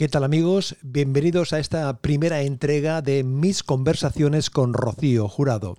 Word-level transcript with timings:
¿Qué 0.00 0.08
tal 0.08 0.24
amigos? 0.24 0.76
Bienvenidos 0.80 1.52
a 1.52 1.58
esta 1.58 1.98
primera 1.98 2.40
entrega 2.40 3.02
de 3.02 3.22
mis 3.22 3.62
conversaciones 3.62 4.48
con 4.48 4.72
Rocío 4.72 5.28
Jurado. 5.28 5.76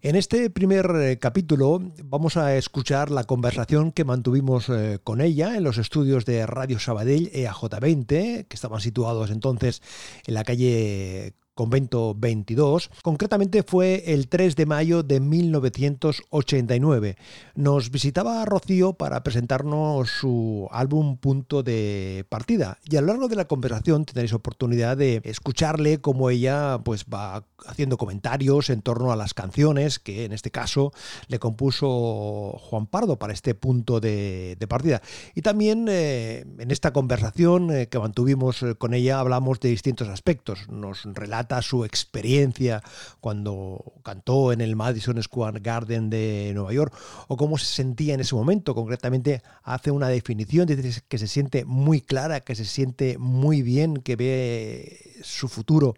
En 0.00 0.14
este 0.14 0.48
primer 0.48 0.88
eh, 0.94 1.18
capítulo 1.18 1.82
vamos 2.04 2.36
a 2.36 2.54
escuchar 2.54 3.10
la 3.10 3.24
conversación 3.24 3.90
que 3.90 4.04
mantuvimos 4.04 4.68
eh, 4.68 5.00
con 5.02 5.20
ella 5.20 5.56
en 5.56 5.64
los 5.64 5.76
estudios 5.76 6.24
de 6.24 6.46
Radio 6.46 6.78
Sabadell 6.78 7.32
EAJ20, 7.32 8.46
que 8.46 8.54
estaban 8.54 8.80
situados 8.80 9.32
entonces 9.32 9.82
en 10.28 10.34
la 10.34 10.44
calle 10.44 11.34
Convento 11.58 12.14
22. 12.16 12.88
Concretamente 13.02 13.64
fue 13.64 14.14
el 14.14 14.28
3 14.28 14.54
de 14.54 14.64
mayo 14.64 15.02
de 15.02 15.18
1989. 15.18 17.16
Nos 17.56 17.90
visitaba 17.90 18.44
Rocío 18.44 18.92
para 18.92 19.24
presentarnos 19.24 20.08
su 20.08 20.68
álbum 20.70 21.16
Punto 21.16 21.64
de 21.64 22.24
Partida 22.28 22.78
y 22.84 22.94
a 22.94 23.00
lo 23.00 23.08
largo 23.08 23.26
de 23.26 23.34
la 23.34 23.46
conversación 23.46 24.04
tendréis 24.04 24.34
oportunidad 24.34 24.96
de 24.96 25.20
escucharle 25.24 26.00
cómo 26.00 26.30
ella 26.30 26.78
pues 26.84 27.06
va 27.12 27.42
haciendo 27.66 27.96
comentarios 27.96 28.70
en 28.70 28.80
torno 28.80 29.10
a 29.10 29.16
las 29.16 29.34
canciones 29.34 29.98
que 29.98 30.24
en 30.26 30.32
este 30.32 30.52
caso 30.52 30.92
le 31.26 31.40
compuso 31.40 32.52
Juan 32.56 32.86
Pardo 32.86 33.18
para 33.18 33.32
este 33.32 33.56
punto 33.56 33.98
de, 33.98 34.56
partida. 34.68 35.02
Y 35.34 35.42
también 35.42 35.86
eh, 35.88 36.44
en 36.58 36.70
esta 36.70 36.92
conversación 36.92 37.72
eh, 37.72 37.88
que 37.88 37.98
mantuvimos 37.98 38.62
eh, 38.62 38.76
con 38.76 38.94
ella 38.94 39.18
hablamos 39.18 39.58
de 39.58 39.70
distintos 39.70 40.06
aspectos. 40.08 40.68
Nos 40.68 41.02
relata 41.04 41.47
su 41.62 41.84
experiencia 41.84 42.82
cuando 43.20 43.94
cantó 44.02 44.52
en 44.52 44.60
el 44.60 44.76
Madison 44.76 45.22
Square 45.22 45.60
Garden 45.60 46.10
de 46.10 46.52
Nueva 46.54 46.72
York 46.72 46.94
o 47.26 47.36
cómo 47.36 47.58
se 47.58 47.66
sentía 47.66 48.14
en 48.14 48.20
ese 48.20 48.34
momento. 48.34 48.74
Concretamente 48.74 49.42
hace 49.62 49.90
una 49.90 50.08
definición, 50.08 50.66
dice 50.66 51.02
que 51.08 51.18
se 51.18 51.26
siente 51.26 51.64
muy 51.64 52.00
clara, 52.00 52.40
que 52.40 52.54
se 52.54 52.64
siente 52.64 53.18
muy 53.18 53.62
bien, 53.62 53.96
que 53.96 54.16
ve 54.16 55.16
su 55.22 55.48
futuro 55.48 55.94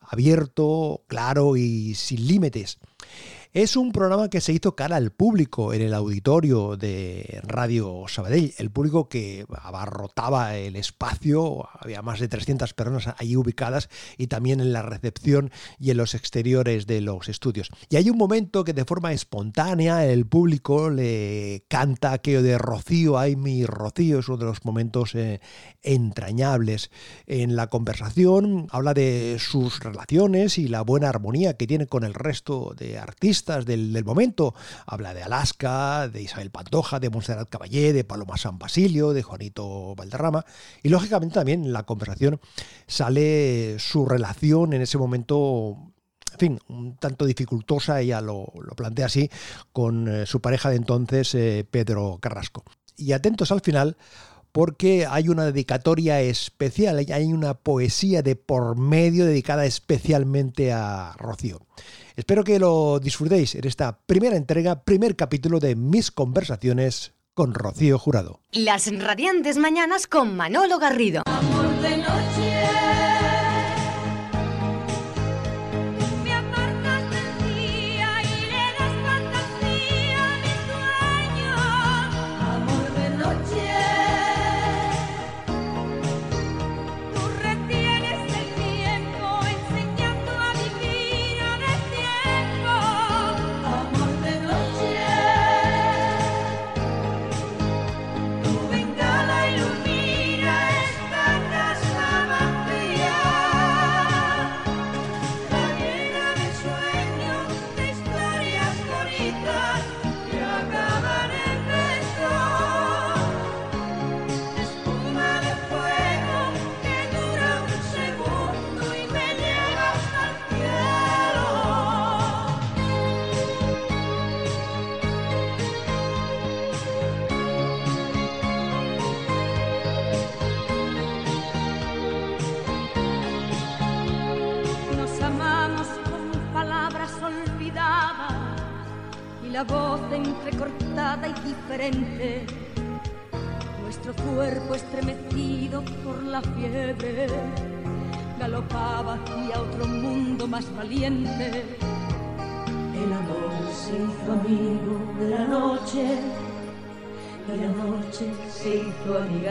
abierto, 0.00 1.02
claro 1.06 1.56
y 1.56 1.94
sin 1.94 2.26
límites. 2.26 2.78
Es 3.54 3.76
un 3.76 3.92
programa 3.92 4.30
que 4.30 4.40
se 4.40 4.54
hizo 4.54 4.74
cara 4.74 4.96
al 4.96 5.10
público 5.10 5.74
en 5.74 5.82
el 5.82 5.92
auditorio 5.92 6.78
de 6.78 7.42
Radio 7.42 8.04
Sabadell, 8.08 8.54
el 8.56 8.70
público 8.70 9.10
que 9.10 9.44
abarrotaba 9.60 10.56
el 10.56 10.74
espacio, 10.74 11.68
había 11.78 12.00
más 12.00 12.18
de 12.18 12.28
300 12.28 12.72
personas 12.72 13.14
allí 13.18 13.36
ubicadas 13.36 13.90
y 14.16 14.28
también 14.28 14.60
en 14.60 14.72
la 14.72 14.80
recepción 14.80 15.50
y 15.78 15.90
en 15.90 15.98
los 15.98 16.14
exteriores 16.14 16.86
de 16.86 17.02
los 17.02 17.28
estudios. 17.28 17.68
Y 17.90 17.96
hay 17.96 18.08
un 18.08 18.16
momento 18.16 18.64
que 18.64 18.72
de 18.72 18.86
forma 18.86 19.12
espontánea 19.12 20.06
el 20.06 20.24
público 20.24 20.88
le 20.88 21.66
canta 21.68 22.12
aquello 22.12 22.40
de 22.42 22.56
Rocío, 22.56 23.18
ay 23.18 23.36
mi 23.36 23.66
Rocío, 23.66 24.20
es 24.20 24.28
uno 24.28 24.38
de 24.38 24.46
los 24.46 24.64
momentos 24.64 25.14
eh, 25.14 25.42
entrañables 25.82 26.90
en 27.26 27.54
la 27.54 27.66
conversación, 27.66 28.66
habla 28.70 28.94
de 28.94 29.36
sus 29.38 29.80
relaciones 29.80 30.56
y 30.56 30.68
la 30.68 30.80
buena 30.80 31.10
armonía 31.10 31.58
que 31.58 31.66
tiene 31.66 31.86
con 31.86 32.04
el 32.04 32.14
resto 32.14 32.74
de 32.78 32.96
artistas 32.96 33.41
del, 33.44 34.04
momento. 34.04 34.54
Habla 34.86 35.14
de 35.14 35.22
Alaska, 35.22 36.08
de 36.08 36.22
Isabel 36.22 36.50
Pantoja, 36.50 37.00
de 37.00 37.10
Montserrat 37.10 37.48
Caballé, 37.48 37.92
de 37.92 38.04
Paloma 38.04 38.36
San 38.36 38.58
Basilio, 38.58 39.12
de 39.12 39.22
Juanito 39.22 39.94
Valderrama. 39.94 40.44
Y 40.82 40.88
lógicamente 40.88 41.34
también 41.34 41.64
en 41.64 41.72
la 41.72 41.82
conversación 41.84 42.40
sale 42.86 43.78
su 43.78 44.06
relación 44.06 44.72
en 44.72 44.82
ese 44.82 44.98
momento 44.98 45.92
en 46.32 46.38
fin, 46.38 46.60
un 46.68 46.96
tanto 46.96 47.26
dificultosa, 47.26 48.00
ella 48.00 48.22
lo, 48.22 48.46
plantea 48.74 49.06
así, 49.06 49.30
con 49.72 50.08
eh, 50.08 50.24
su 50.24 50.40
pareja 50.40 50.70
de 50.70 50.76
entonces, 50.76 51.34
eh, 51.34 51.66
Pedro 51.70 52.18
Carrasco. 52.22 52.64
Y 52.96 53.12
atentos 53.12 53.52
al 53.52 53.60
final, 53.60 53.98
porque 54.52 55.06
hay 55.08 55.28
una 55.28 55.46
dedicatoria 55.46 56.20
especial, 56.20 56.98
hay 56.98 57.32
una 57.32 57.54
poesía 57.54 58.22
de 58.22 58.36
por 58.36 58.78
medio 58.78 59.24
dedicada 59.24 59.64
especialmente 59.64 60.72
a 60.72 61.14
Rocío. 61.18 61.66
Espero 62.16 62.44
que 62.44 62.58
lo 62.58 62.98
disfrutéis 63.00 63.54
en 63.54 63.66
esta 63.66 63.98
primera 64.06 64.36
entrega, 64.36 64.84
primer 64.84 65.16
capítulo 65.16 65.60
de 65.60 65.76
mis 65.76 66.10
conversaciones 66.10 67.14
con 67.34 67.54
Rocío 67.54 67.98
Jurado. 67.98 68.40
Las 68.52 68.90
radiantes 68.98 69.56
mañanas 69.56 70.06
con 70.06 70.36
Manolo 70.36 70.78
Garrido. 70.78 71.22
Amor 71.26 71.70
de 71.80 71.96
noche. 71.96 72.31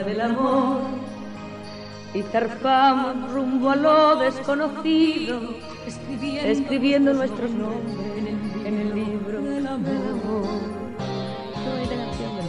Del 0.04 0.22
amor. 0.22 0.82
Y 2.14 2.22
zarpamos 2.24 3.32
rumbo 3.32 3.70
a 3.70 3.76
lo 3.76 4.16
desconocido, 4.18 5.40
escribiendo 6.44 7.14
nuestros 7.14 7.52
nombres 7.52 8.01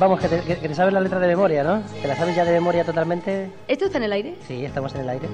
Vamos, 0.03 0.19
que 0.19 0.29
te, 0.29 0.75
sabes 0.75 0.93
la 0.93 1.01
letra 1.01 1.21
de 1.21 1.29
memoria, 1.29 1.63
¿no? 1.63 1.81
¿Te 1.81 2.09
la 2.09 2.17
sabes 2.17 2.35
ya 2.35 2.45
de 2.45 2.51
memoria 2.51 2.83
totalmente? 2.83 3.53
¿Esto 3.69 3.85
está 3.85 3.99
en 3.99 4.05
el 4.05 4.13
aire? 4.13 4.35
Sí, 4.49 4.65
estamos 4.65 4.93
en 4.97 5.03
el 5.03 5.11
aire. 5.11 5.29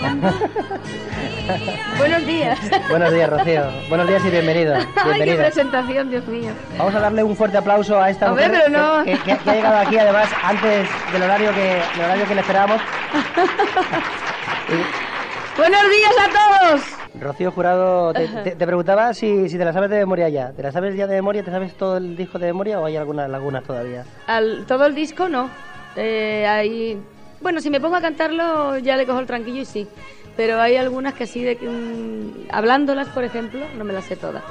Buenos 1.98 2.26
días. 2.26 2.58
Buenos 2.88 3.12
días, 3.12 3.28
Rocío. 3.28 3.64
Buenos 3.90 4.08
días 4.08 4.24
y 4.24 4.30
bienvenido. 4.30 4.76
Ay, 4.96 5.24
qué 5.24 5.34
presentación, 5.34 6.08
Dios 6.08 6.26
mío. 6.26 6.52
Vamos 6.78 6.94
a 6.94 7.00
darle 7.00 7.22
un 7.22 7.36
fuerte 7.36 7.58
aplauso 7.58 8.00
a 8.00 8.08
esta 8.08 8.30
mujer 8.30 8.50
pero 8.50 8.70
no. 8.70 9.04
que, 9.04 9.32
ha 9.32 9.54
llegado 9.54 9.80
aquí 9.80 9.98
además 9.98 10.30
antes 10.42 10.88
del 11.12 11.22
horario 11.22 11.52
que, 11.52 11.82
del 11.94 12.04
horario 12.06 12.26
que 12.26 12.34
le 12.34 12.40
esperábamos. 12.40 12.80
Buenos 15.58 15.82
días 15.90 16.14
a 16.18 16.30
todos. 16.70 17.03
Rocío 17.24 17.50
Jurado, 17.50 18.12
te, 18.12 18.54
preguntaba 18.56 19.14
si, 19.14 19.48
si, 19.48 19.56
te 19.56 19.64
la 19.64 19.72
sabes 19.72 19.88
de 19.88 19.96
memoria 19.96 20.28
ya. 20.28 20.52
¿Te 20.52 20.62
la 20.62 20.70
sabes 20.70 20.94
ya 20.94 21.06
de 21.06 21.16
memoria? 21.16 21.42
¿Te 21.42 21.50
sabes 21.50 21.74
todo 21.74 21.96
el 21.96 22.16
disco 22.16 22.38
de 22.38 22.46
memoria 22.46 22.78
o 22.78 22.84
hay 22.84 22.96
algunas 22.96 23.28
lagunas 23.30 23.64
todavía? 23.64 24.04
Al, 24.26 24.66
todo 24.66 24.84
el 24.84 24.94
disco 24.94 25.28
no. 25.28 25.48
Eh, 25.96 26.46
hay, 26.46 27.00
bueno, 27.40 27.60
si 27.60 27.70
me 27.70 27.80
pongo 27.80 27.96
a 27.96 28.02
cantarlo 28.02 28.76
ya 28.78 28.96
le 28.96 29.06
cojo 29.06 29.20
el 29.20 29.26
tranquillo 29.26 29.62
y 29.62 29.64
sí. 29.64 29.88
Pero 30.36 30.60
hay 30.60 30.76
algunas 30.76 31.14
que 31.14 31.24
así 31.24 31.42
de. 31.42 31.56
Mm, 31.56 32.48
hablándolas, 32.50 33.08
por 33.08 33.24
ejemplo, 33.24 33.60
no 33.78 33.84
me 33.84 33.94
las 33.94 34.04
sé 34.04 34.16
todas. 34.16 34.42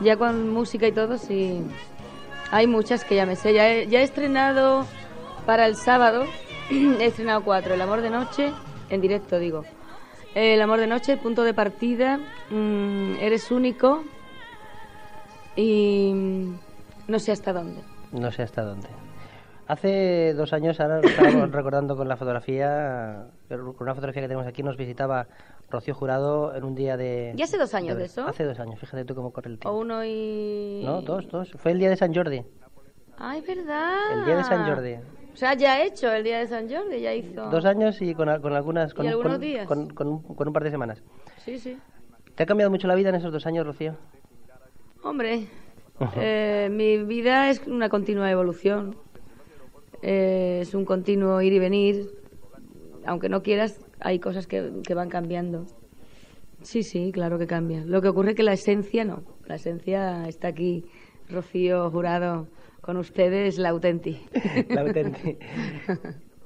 Ya 0.00 0.16
con 0.16 0.50
música 0.50 0.86
y 0.86 0.92
todo, 0.92 1.16
sí. 1.16 1.62
Hay 2.50 2.66
muchas 2.66 3.04
que 3.04 3.14
ya 3.14 3.24
me 3.24 3.36
sé. 3.36 3.54
Ya 3.54 3.70
he, 3.70 3.86
ya 3.86 4.00
he 4.00 4.02
estrenado 4.02 4.84
para 5.46 5.66
el 5.66 5.76
sábado, 5.76 6.26
he 6.70 7.06
estrenado 7.06 7.42
cuatro. 7.42 7.74
El 7.74 7.80
amor 7.80 8.02
de 8.02 8.10
noche, 8.10 8.52
en 8.90 9.00
directo 9.00 9.38
digo. 9.38 9.64
El 10.34 10.62
amor 10.62 10.78
de 10.78 10.86
noche, 10.86 11.16
punto 11.16 11.42
de 11.42 11.54
partida, 11.54 12.18
mm, 12.50 13.16
eres 13.20 13.50
único 13.50 14.04
y 15.56 16.12
no 17.08 17.18
sé 17.18 17.32
hasta 17.32 17.52
dónde. 17.52 17.82
No 18.12 18.30
sé 18.30 18.42
hasta 18.42 18.62
dónde. 18.62 18.88
Hace 19.66 20.34
dos 20.34 20.52
años, 20.52 20.80
ahora 20.80 21.00
lo 21.00 21.08
estábamos 21.08 21.50
recordando 21.52 21.96
con 21.96 22.08
la 22.08 22.16
fotografía, 22.16 23.26
con 23.48 23.74
una 23.80 23.94
fotografía 23.94 24.22
que 24.22 24.28
tenemos 24.28 24.46
aquí, 24.46 24.62
nos 24.62 24.76
visitaba 24.76 25.26
Rocío 25.68 25.94
Jurado 25.94 26.54
en 26.54 26.64
un 26.64 26.74
día 26.74 26.96
de... 26.96 27.32
¿Ya 27.36 27.44
hace 27.44 27.58
dos 27.58 27.74
años 27.74 27.96
de 27.96 28.04
eso? 28.04 28.26
Hace 28.26 28.44
dos 28.44 28.58
años, 28.58 28.78
fíjate 28.80 29.04
tú 29.04 29.14
cómo 29.14 29.32
corre 29.32 29.50
el 29.50 29.58
tiempo. 29.58 29.70
O 29.70 29.80
uno 29.80 30.04
y... 30.04 30.82
No, 30.84 31.02
dos, 31.02 31.28
dos. 31.28 31.52
Fue 31.56 31.72
el 31.72 31.78
día 31.78 31.88
de 31.88 31.96
San 31.96 32.14
Jordi. 32.14 32.42
Ah, 33.18 33.36
es 33.36 33.46
verdad. 33.46 34.12
El 34.12 34.24
día 34.24 34.36
de 34.36 34.44
San 34.44 34.66
Jordi. 34.66 34.96
O 35.32 35.36
sea, 35.36 35.54
ya 35.54 35.74
ha 35.74 35.84
hecho 35.84 36.12
el 36.12 36.24
día 36.24 36.38
de 36.40 36.46
San 36.46 36.68
Jordi, 36.68 37.00
ya 37.00 37.14
hizo... 37.14 37.48
Dos 37.50 37.64
años 37.64 38.00
y 38.02 38.14
con, 38.14 38.28
con 38.40 38.52
algunas... 38.52 38.92
Con, 38.94 39.04
¿Y 39.04 39.08
algunos 39.08 39.32
con- 39.32 39.40
días? 39.40 39.66
Con, 39.66 39.88
con 39.90 40.08
un, 40.08 40.22
con 40.22 40.48
un 40.48 40.52
par 40.52 40.64
de 40.64 40.70
semanas. 40.70 41.02
Sí, 41.38 41.58
sí. 41.58 41.78
¿Te 42.34 42.42
ha 42.42 42.46
cambiado 42.46 42.70
mucho 42.70 42.86
la 42.88 42.94
vida 42.94 43.08
en 43.10 43.14
esos 43.14 43.32
dos 43.32 43.46
años, 43.46 43.66
Rocío? 43.66 43.96
Hombre, 45.02 45.46
eh, 46.16 46.68
mi 46.70 46.98
vida 47.04 47.48
es 47.50 47.66
una 47.66 47.88
continua 47.88 48.30
evolución. 48.30 48.96
Eh, 50.02 50.58
es 50.62 50.74
un 50.74 50.84
continuo 50.84 51.40
ir 51.42 51.52
y 51.52 51.58
venir. 51.58 52.10
Aunque 53.06 53.28
no 53.28 53.42
quieras, 53.42 53.80
hay 54.00 54.18
cosas 54.18 54.46
que, 54.46 54.72
que 54.86 54.94
van 54.94 55.08
cambiando. 55.08 55.66
Sí, 56.62 56.82
sí, 56.82 57.12
claro 57.12 57.38
que 57.38 57.46
cambia. 57.46 57.82
Lo 57.86 58.02
que 58.02 58.08
ocurre 58.08 58.30
es 58.30 58.36
que 58.36 58.42
la 58.42 58.52
esencia 58.52 59.04
no. 59.04 59.22
La 59.46 59.54
esencia 59.54 60.26
está 60.28 60.48
aquí. 60.48 60.84
Rocío 61.28 61.90
Jurado, 61.90 62.48
con 62.80 62.96
ustedes, 62.96 63.58
la 63.58 63.70
auténtica. 63.70 64.20
La 64.68 64.80
auténtica. 64.82 65.46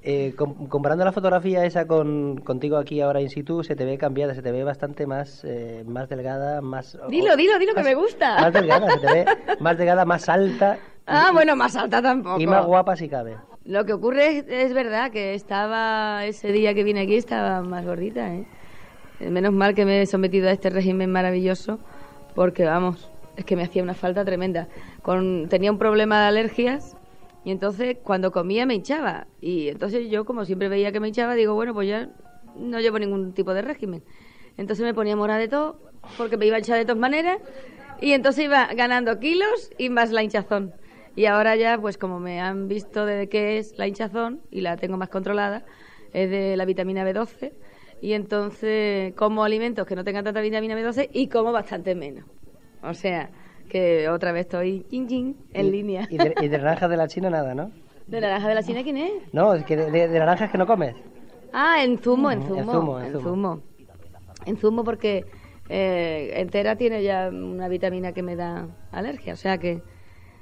Eh, 0.07 0.35
com- 0.37 0.69
comparando 0.69 1.03
la 1.03 1.13
fotografía 1.13 1.65
esa 1.65 1.87
con 1.87 2.37
contigo 2.39 2.77
aquí 2.77 3.01
ahora 3.01 3.23
in 3.23 3.31
situ, 3.31 3.63
se 3.65 3.75
te 3.75 3.87
ve 3.87 3.97
cambiada, 3.97 4.35
se 4.35 4.43
te 4.43 4.53
ve 4.53 4.63
bastante 4.63 5.07
más, 5.07 5.43
eh, 5.45 5.83
más 5.87 6.11
delgada, 6.11 6.61
más... 6.61 6.99
Dilo, 7.09 7.35
dilo, 7.37 7.59
dilo, 7.59 7.73
que 7.75 7.83
me 7.83 7.95
gusta. 7.95 8.39
Más 8.39 8.53
delgada, 8.53 8.91
se 8.91 8.99
te 8.99 9.07
ve 9.15 9.25
más 9.61 9.79
delgada, 9.79 10.05
más 10.05 10.29
alta 10.29 10.79
Ah, 11.07 11.31
bueno, 11.33 11.57
más 11.57 11.75
alta 11.77 12.03
tampoco. 12.03 12.39
y 12.41 12.47
más 12.47 12.67
guapa 12.67 12.97
si 12.97 13.09
cabe. 13.09 13.37
Lo 13.65 13.87
que 13.87 13.95
ocurre 13.95 14.39
es, 14.39 14.45
es 14.49 14.75
verdad 14.75 15.11
que 15.11 15.33
estaba 15.35 16.27
ese 16.27 16.53
día 16.53 16.75
que 16.75 16.85
vine 16.85 17.01
aquí 17.01 17.15
estaba 17.17 17.63
más 17.63 17.85
gordita. 17.87 18.31
Eh, 18.35 18.45
Menos 19.31 19.55
mal 19.55 19.75
que 19.75 19.87
me 19.87 20.03
he 20.03 20.07
sometido 20.07 20.49
a 20.49 20.53
este 20.53 20.69
régimen 20.69 21.11
maravilloso 21.11 21.79
porque 22.35 22.65
vamos, 22.65 23.11
es 23.37 23.45
que 23.45 23.57
me 23.57 23.63
hacía 23.63 23.83
una 23.83 23.95
falta 23.95 24.25
tremenda. 24.25 24.69
Con 25.03 25.49
tenía 25.49 25.71
un 25.71 25.79
problema 25.79 26.21
de 26.21 26.27
alergias 26.27 26.97
y 27.45 27.51
entonces 27.51 27.99
cuando 28.03 28.33
comía 28.33 28.67
me 28.67 28.75
hinchaba 28.75 29.27
y 29.41 29.69
entonces 29.69 30.11
yo 30.11 30.25
como 30.25 30.45
siempre 30.45 30.69
veía 30.69 30.93
que 30.93 31.01
me 31.01 31.09
hinchaba 31.09 31.35
digo, 31.35 31.55
bueno, 31.55 31.75
pues 31.75 31.89
ya 31.89 32.11
no 32.57 32.81
llevo 32.81 32.99
ningún 32.99 33.33
tipo 33.33 33.55
de 33.55 33.63
régimen. 33.63 34.03
Entonces 34.57 34.85
me 34.85 34.95
ponía 34.95 35.17
mora 35.17 35.37
de 35.37 35.49
todo 35.49 35.81
porque 36.17 36.37
me 36.37 36.47
iba 36.47 36.57
a 36.57 36.59
hinchar 36.59 36.79
de 36.79 36.85
todas 36.85 36.99
maneras 36.99 37.39
y 38.01 38.13
entonces 38.13 38.45
iba 38.45 38.67
ganando 38.75 39.19
kilos 39.19 39.71
y 39.79 39.91
más 39.91 40.11
la 40.13 40.23
hinchazón. 40.23 40.73
Y 41.17 41.27
ahora 41.27 41.55
ya, 41.55 41.79
pues 41.79 41.97
como 41.97 42.19
me 42.19 42.41
han 42.41 42.67
visto 42.67 43.07
de 43.07 43.29
qué 43.29 43.59
es 43.59 43.79
la 43.79 43.87
hinchazón 43.87 44.41
y 44.51 44.63
la 44.63 44.77
tengo 44.77 44.97
más 44.97 45.09
controlada, 45.09 45.65
es 46.13 46.29
de 46.29 46.57
la 46.57 46.65
vitamina 46.65 47.05
B12. 47.05 47.53
Y 48.01 48.13
entonces 48.13 49.15
como 49.15 49.45
alimentos 49.45 49.87
que 49.87 49.95
no 49.95 50.05
tengan 50.05 50.25
tanta 50.25 50.41
vitamina 50.41 50.77
B12 50.77 51.11
y 51.13 51.29
como 51.29 51.53
bastante 51.53 51.95
menos. 51.95 52.25
O 52.89 52.95
sea, 52.95 53.31
que 53.69 54.09
otra 54.09 54.33
vez 54.33 54.43
estoy 54.43 54.85
chin, 54.91 55.07
chin, 55.09 55.37
en 55.53 55.67
Y- 55.67 55.71
línea. 55.71 56.07
Y 56.11 56.19
de, 56.19 56.35
y 56.41 56.49
de 56.49 56.59
naranjas 56.59 56.91
de 56.91 56.97
la 56.97 57.09
China 57.09 57.31
nada, 57.31 57.55
¿no? 57.55 57.71
¿De 58.07 58.21
naranja 58.21 58.49
de 58.49 58.55
la 58.55 58.63
China 58.63 58.83
quién 58.83 58.99
es? 58.99 59.13
No, 59.33 59.55
es 59.55 59.65
que 59.65 59.77
de, 59.77 59.91
de- 59.91 60.09
de 60.09 60.19
naranjas 60.19 60.51
que 60.51 60.59
no 60.59 60.67
comes. 60.67 60.95
Ah, 61.53 61.83
en 61.83 61.99
zumo, 61.99 62.31
en 62.31 62.41
Ujú, 62.41 62.55
en 62.57 62.65
zumo. 62.67 62.73
zumo, 62.73 63.01
en 63.01 63.13
zumo. 63.13 63.23
zumo. 63.23 63.63
En 64.47 64.57
zumo 64.59 64.85
porque 64.85 65.25
eh, 65.71 66.33
entera 66.37 66.77
tiene 66.77 67.03
ya 67.03 67.31
una 67.33 67.69
vitamina 67.69 68.13
que 68.13 68.23
me 68.23 68.37
da 68.37 68.67
alergia. 68.93 69.33
O 69.33 69.37
sea 69.37 69.57
que, 69.57 69.81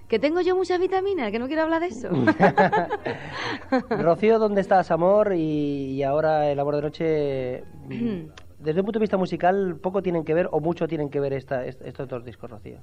que 0.09 0.19
tengo 0.19 0.41
yo 0.41 0.57
muchas 0.57 0.81
vitaminas, 0.81 1.31
que 1.31 1.39
no 1.39 1.47
quiero 1.47 1.63
hablar 1.63 1.81
de 1.83 1.87
eso. 1.89 2.09
Rocío, 3.91 4.39
¿dónde 4.39 4.61
estás, 4.61 4.91
amor? 4.91 5.33
Y, 5.35 5.93
y 5.95 6.03
ahora 6.03 6.51
el 6.51 6.59
amor 6.59 6.77
de 6.77 6.83
noche. 6.83 7.65
Desde 8.63 8.81
un 8.81 8.87
punto 8.87 8.99
de 9.01 9.03
vista 9.03 9.17
musical, 9.17 9.77
poco 9.83 10.03
tienen 10.03 10.25
que 10.25 10.35
ver 10.35 10.49
o 10.53 10.61
mucho 10.61 10.87
tienen 10.87 11.11
que 11.11 11.19
ver 11.19 11.33
esta, 11.33 11.67
est- 11.67 11.83
estos 11.83 12.09
dos 12.09 12.25
discos, 12.25 12.51
Rocío. 12.51 12.79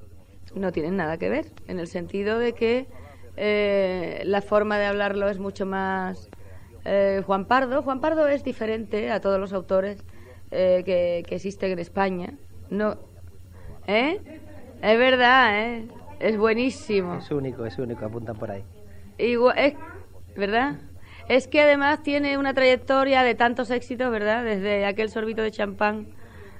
no 0.54 0.72
tienen 0.72 0.98
nada 0.98 1.18
que 1.18 1.30
ver, 1.30 1.46
en 1.68 1.80
el 1.80 1.88
sentido 1.88 2.38
de 2.40 2.54
que 2.54 2.88
eh, 3.38 4.22
la 4.26 4.42
forma 4.42 4.78
de 4.78 4.86
hablarlo 4.88 5.30
es 5.30 5.40
mucho 5.40 5.66
más... 5.66 6.30
eh, 6.86 7.22
Juan 7.26 7.46
Pardo, 7.46 7.82
Juan 7.84 8.02
Pardo 8.02 8.28
es 8.28 8.44
diferente 8.44 9.10
a 9.12 9.22
todos 9.22 9.40
los 9.40 9.54
autores 9.54 10.04
eh, 10.52 10.82
que, 10.86 11.24
que 11.28 11.36
existen 11.36 11.72
en 11.72 11.80
España. 11.80 12.34
No, 12.70 12.98
¿Eh? 13.88 14.20
Es 14.82 14.98
verdad, 14.98 15.60
¿eh? 15.66 15.88
Es 16.20 16.38
buenísimo. 16.38 17.16
Es 17.20 17.32
único, 17.32 17.66
es 17.66 17.78
único, 17.80 18.06
apuntan 18.06 18.36
por 18.38 18.52
ahí. 18.52 18.64
Igual, 19.18 19.58
es, 19.58 19.74
¿verdad? 20.36 20.76
Es 21.30 21.48
que 21.48 21.62
además 21.62 22.02
tiene 22.02 22.40
una 22.40 22.56
trayectoria 22.56 23.22
de 23.22 23.36
tantos 23.36 23.70
éxitos, 23.70 24.10
¿verdad? 24.10 24.44
Desde 24.44 24.84
aquel 24.88 25.12
sorbito 25.12 25.44
de 25.44 25.52
champán, 25.52 26.08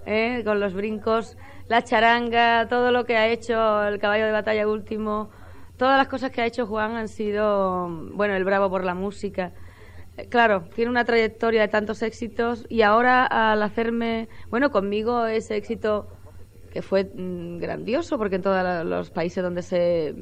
¿eh? 0.06 0.44
con 0.46 0.60
los 0.60 0.76
brincos, 0.76 1.38
la 1.68 1.84
charanga, 1.84 2.68
todo 2.68 2.92
lo 2.92 3.04
que 3.04 3.18
ha 3.18 3.28
hecho 3.28 3.84
el 3.88 3.98
caballo 3.98 4.28
de 4.28 4.32
batalla 4.32 4.68
último, 4.68 5.32
todas 5.76 5.98
las 5.98 6.08
cosas 6.08 6.30
que 6.30 6.42
ha 6.42 6.46
hecho 6.46 6.68
Juan 6.68 6.98
han 6.98 7.08
sido, 7.08 7.90
bueno, 8.14 8.36
el 8.36 8.44
bravo 8.44 8.70
por 8.70 8.86
la 8.86 8.94
música. 8.94 9.54
Eh, 10.18 10.28
Claro, 10.30 10.66
tiene 10.76 10.92
una 10.92 11.04
trayectoria 11.04 11.62
de 11.62 11.68
tantos 11.68 12.04
éxitos 12.04 12.68
y 12.70 12.84
ahora 12.84 13.26
al 13.26 13.64
hacerme, 13.64 14.30
bueno, 14.52 14.70
conmigo 14.70 15.26
ese 15.26 15.56
éxito 15.56 16.10
que 16.72 16.84
fue 16.84 17.06
mm, 17.06 17.58
grandioso 17.58 18.20
porque 18.20 18.36
en 18.36 18.44
todos 18.44 18.86
los 18.86 19.10
países 19.10 19.44
donde 19.44 19.64
se, 19.64 20.14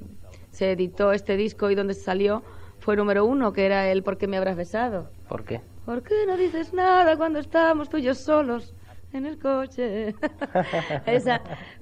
se 0.52 0.72
editó 0.72 1.12
este 1.12 1.36
disco 1.36 1.70
y 1.70 1.76
donde 1.76 1.96
salió 1.96 2.44
fue 2.88 2.96
número 2.96 3.26
uno, 3.26 3.52
que 3.52 3.66
era 3.66 3.92
el 3.92 4.02
¿Por 4.02 4.18
qué 4.18 4.28
me 4.28 4.38
habrás 4.38 4.56
besado? 4.56 5.12
¿Por 5.28 5.44
qué? 5.44 5.60
¿Por 5.86 6.04
qué 6.04 6.26
no 6.26 6.38
dices 6.38 6.72
nada 6.72 7.18
cuando 7.18 7.38
estamos 7.38 7.90
tú 7.90 7.98
y 7.98 8.02
yo 8.04 8.16
solos 8.16 8.74
en 9.12 9.26
el 9.26 9.38
coche? 9.40 10.16
esa 11.06 11.42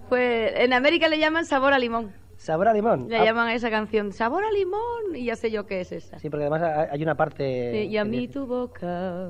fue, 0.10 0.64
en 0.64 0.74
América 0.74 1.08
le 1.08 1.20
llaman 1.20 1.46
sabor 1.46 1.74
a 1.74 1.78
limón. 1.78 2.12
¿Sabor 2.38 2.70
a 2.70 2.74
limón? 2.74 3.08
Le 3.08 3.18
Ah, 3.20 3.24
llaman 3.24 3.50
a 3.50 3.54
esa 3.54 3.70
canción 3.70 4.14
sabor 4.14 4.44
a 4.46 4.52
limón 4.52 5.16
y 5.16 5.26
ya 5.26 5.36
sé 5.36 5.52
yo 5.52 5.68
qué 5.68 5.82
es 5.82 5.92
esa. 5.92 6.18
Sí, 6.18 6.32
porque 6.32 6.46
además 6.46 6.64
ha- 6.64 6.92
hay 6.92 7.04
una 7.04 7.16
parte... 7.16 7.70
Sí, 7.72 7.88
y 7.92 7.98
a 7.98 8.04
mí 8.04 8.22
dice- 8.22 8.34
tu 8.34 8.48
boca 8.48 9.30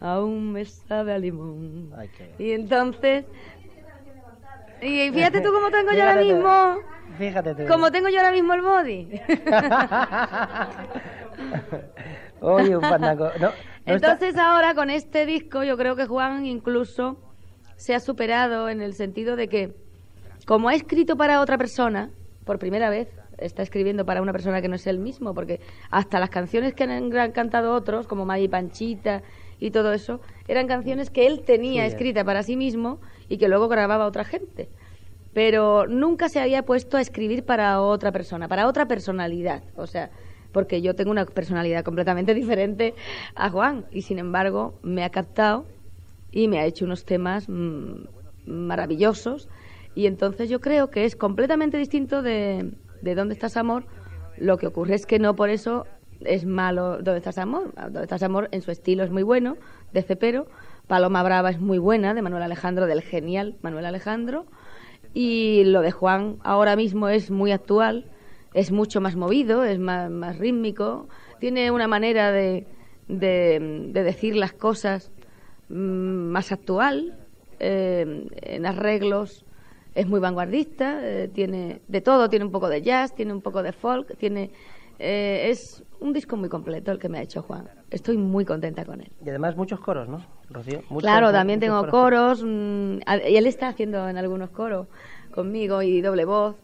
aún 0.00 0.50
me 0.52 0.64
sabe 0.64 1.12
a 1.12 1.18
limón. 1.18 1.90
Ay, 1.94 2.08
qué- 2.08 2.42
Y 2.42 2.52
entonces... 2.52 3.26
Y 4.82 5.10
fíjate 5.12 5.40
tú 5.40 5.52
cómo 5.52 5.70
tengo 5.70 5.92
yo 5.92 6.02
ahora 6.02 6.20
mismo... 6.20 6.78
Fíjate 7.18 7.54
tú. 7.54 7.66
Como 7.68 7.92
tengo 7.92 8.08
yo 8.08 8.18
ahora 8.18 8.32
mismo 8.32 8.54
el 8.54 8.62
body. 8.62 9.20
Oye, 12.40 12.76
un 12.76 12.82
fandango. 12.82 13.30
No, 13.40 13.50
no 13.86 13.94
está- 13.94 14.12
Entonces 14.12 14.36
ahora 14.36 14.74
con 14.74 14.90
este 14.90 15.26
disco 15.26 15.62
yo 15.62 15.76
creo 15.76 15.96
que 15.96 16.06
Juan 16.06 16.46
incluso 16.46 17.16
se 17.76 17.94
ha 17.94 18.00
superado 18.00 18.68
en 18.68 18.80
el 18.80 18.94
sentido 18.94 19.36
de 19.36 19.48
que 19.48 19.74
como 20.46 20.68
ha 20.68 20.74
escrito 20.74 21.16
para 21.16 21.40
otra 21.40 21.58
persona, 21.58 22.10
por 22.44 22.58
primera 22.58 22.90
vez 22.90 23.08
está 23.38 23.62
escribiendo 23.62 24.04
para 24.04 24.22
una 24.22 24.32
persona 24.32 24.60
que 24.60 24.68
no 24.68 24.76
es 24.76 24.86
él 24.86 24.98
mismo, 24.98 25.34
porque 25.34 25.60
hasta 25.90 26.18
las 26.18 26.30
canciones 26.30 26.74
que 26.74 26.84
han 26.84 27.32
cantado 27.32 27.74
otros, 27.74 28.06
como 28.06 28.24
Maggie 28.24 28.48
Panchita 28.48 29.22
y 29.58 29.70
todo 29.70 29.92
eso, 29.92 30.20
eran 30.48 30.66
canciones 30.66 31.10
que 31.10 31.26
él 31.26 31.42
tenía 31.44 31.82
Suyas. 31.82 31.92
escritas 31.94 32.24
para 32.24 32.42
sí 32.42 32.56
mismo 32.56 33.00
y 33.32 33.38
que 33.38 33.48
luego 33.48 33.66
grababa 33.66 34.04
otra 34.04 34.24
gente. 34.24 34.68
Pero 35.32 35.86
nunca 35.86 36.28
se 36.28 36.38
había 36.38 36.66
puesto 36.66 36.98
a 36.98 37.00
escribir 37.00 37.46
para 37.46 37.80
otra 37.80 38.12
persona, 38.12 38.46
para 38.46 38.68
otra 38.68 38.86
personalidad. 38.86 39.62
O 39.74 39.86
sea, 39.86 40.10
porque 40.52 40.82
yo 40.82 40.94
tengo 40.94 41.10
una 41.10 41.24
personalidad 41.24 41.82
completamente 41.82 42.34
diferente 42.42 42.94
a 43.34 43.48
Juan 43.48 43.86
y 43.90 44.02
sin 44.02 44.18
embargo 44.18 44.78
me 44.82 45.02
ha 45.02 45.08
captado 45.08 45.64
y 46.30 46.46
me 46.46 46.58
ha 46.58 46.66
hecho 46.66 46.84
unos 46.84 47.06
temas 47.06 47.48
mm, 47.48 48.04
maravillosos 48.44 49.48
y 49.94 50.08
entonces 50.08 50.50
yo 50.50 50.60
creo 50.60 50.90
que 50.90 51.06
es 51.06 51.16
completamente 51.16 51.78
distinto 51.78 52.20
de, 52.20 52.70
de 53.00 53.14
Dónde 53.14 53.32
estás 53.32 53.56
amor. 53.56 53.86
Lo 54.36 54.58
que 54.58 54.66
ocurre 54.66 54.94
es 54.94 55.06
que 55.06 55.18
no 55.18 55.36
por 55.36 55.48
eso 55.48 55.86
es 56.20 56.44
malo 56.44 56.98
Dónde 56.98 57.16
estás 57.16 57.38
amor. 57.38 57.72
Dónde 57.76 58.02
estás 58.02 58.22
amor 58.22 58.50
en 58.52 58.60
su 58.60 58.70
estilo 58.70 59.04
es 59.04 59.10
muy 59.10 59.22
bueno, 59.22 59.56
de 59.94 60.02
Cepero. 60.02 60.48
Paloma 60.92 61.22
Brava 61.22 61.48
es 61.48 61.58
muy 61.58 61.78
buena, 61.78 62.12
de 62.12 62.20
Manuel 62.20 62.42
Alejandro, 62.42 62.84
del 62.84 63.00
genial 63.00 63.56
Manuel 63.62 63.86
Alejandro. 63.86 64.44
Y 65.14 65.64
lo 65.64 65.80
de 65.80 65.90
Juan 65.90 66.36
ahora 66.44 66.76
mismo 66.76 67.08
es 67.08 67.30
muy 67.30 67.50
actual, 67.50 68.10
es 68.52 68.72
mucho 68.72 69.00
más 69.00 69.16
movido, 69.16 69.64
es 69.64 69.78
más, 69.78 70.10
más 70.10 70.38
rítmico, 70.38 71.08
tiene 71.40 71.70
una 71.70 71.88
manera 71.88 72.30
de, 72.30 72.66
de, 73.08 73.88
de 73.88 74.02
decir 74.02 74.36
las 74.36 74.52
cosas 74.52 75.10
mm, 75.70 75.74
más 75.74 76.52
actual, 76.52 77.18
eh, 77.58 78.28
en 78.42 78.66
arreglos 78.66 79.46
es 79.94 80.06
muy 80.06 80.20
vanguardista, 80.20 81.00
eh, 81.02 81.30
tiene 81.32 81.80
de 81.88 82.02
todo, 82.02 82.28
tiene 82.28 82.44
un 82.44 82.52
poco 82.52 82.68
de 82.68 82.82
jazz, 82.82 83.14
tiene 83.14 83.32
un 83.32 83.40
poco 83.40 83.62
de 83.62 83.72
folk, 83.72 84.14
tiene 84.18 84.50
eh, 84.98 85.48
es 85.50 85.82
un 86.00 86.12
disco 86.12 86.36
muy 86.36 86.48
completo 86.48 86.92
el 86.92 86.98
que 86.98 87.08
me 87.08 87.18
ha 87.18 87.22
hecho 87.22 87.42
Juan. 87.42 87.68
Estoy 87.90 88.16
muy 88.16 88.44
contenta 88.44 88.84
con 88.84 89.00
él. 89.00 89.10
Y 89.24 89.28
además 89.28 89.56
muchos 89.56 89.80
coros, 89.80 90.08
¿no, 90.08 90.24
Rocío? 90.50 90.82
Muchos- 90.88 91.02
Claro, 91.02 91.32
también 91.32 91.60
tengo 91.60 91.80
coros. 91.80 91.90
coros, 91.90 92.44
mm, 92.44 92.98
y 93.28 93.36
él 93.36 93.46
está 93.46 93.68
haciendo 93.68 94.08
en 94.08 94.16
algunos 94.16 94.50
coros 94.50 94.88
conmigo 95.32 95.82
y 95.82 96.00
doble 96.00 96.24
voz. 96.24 96.56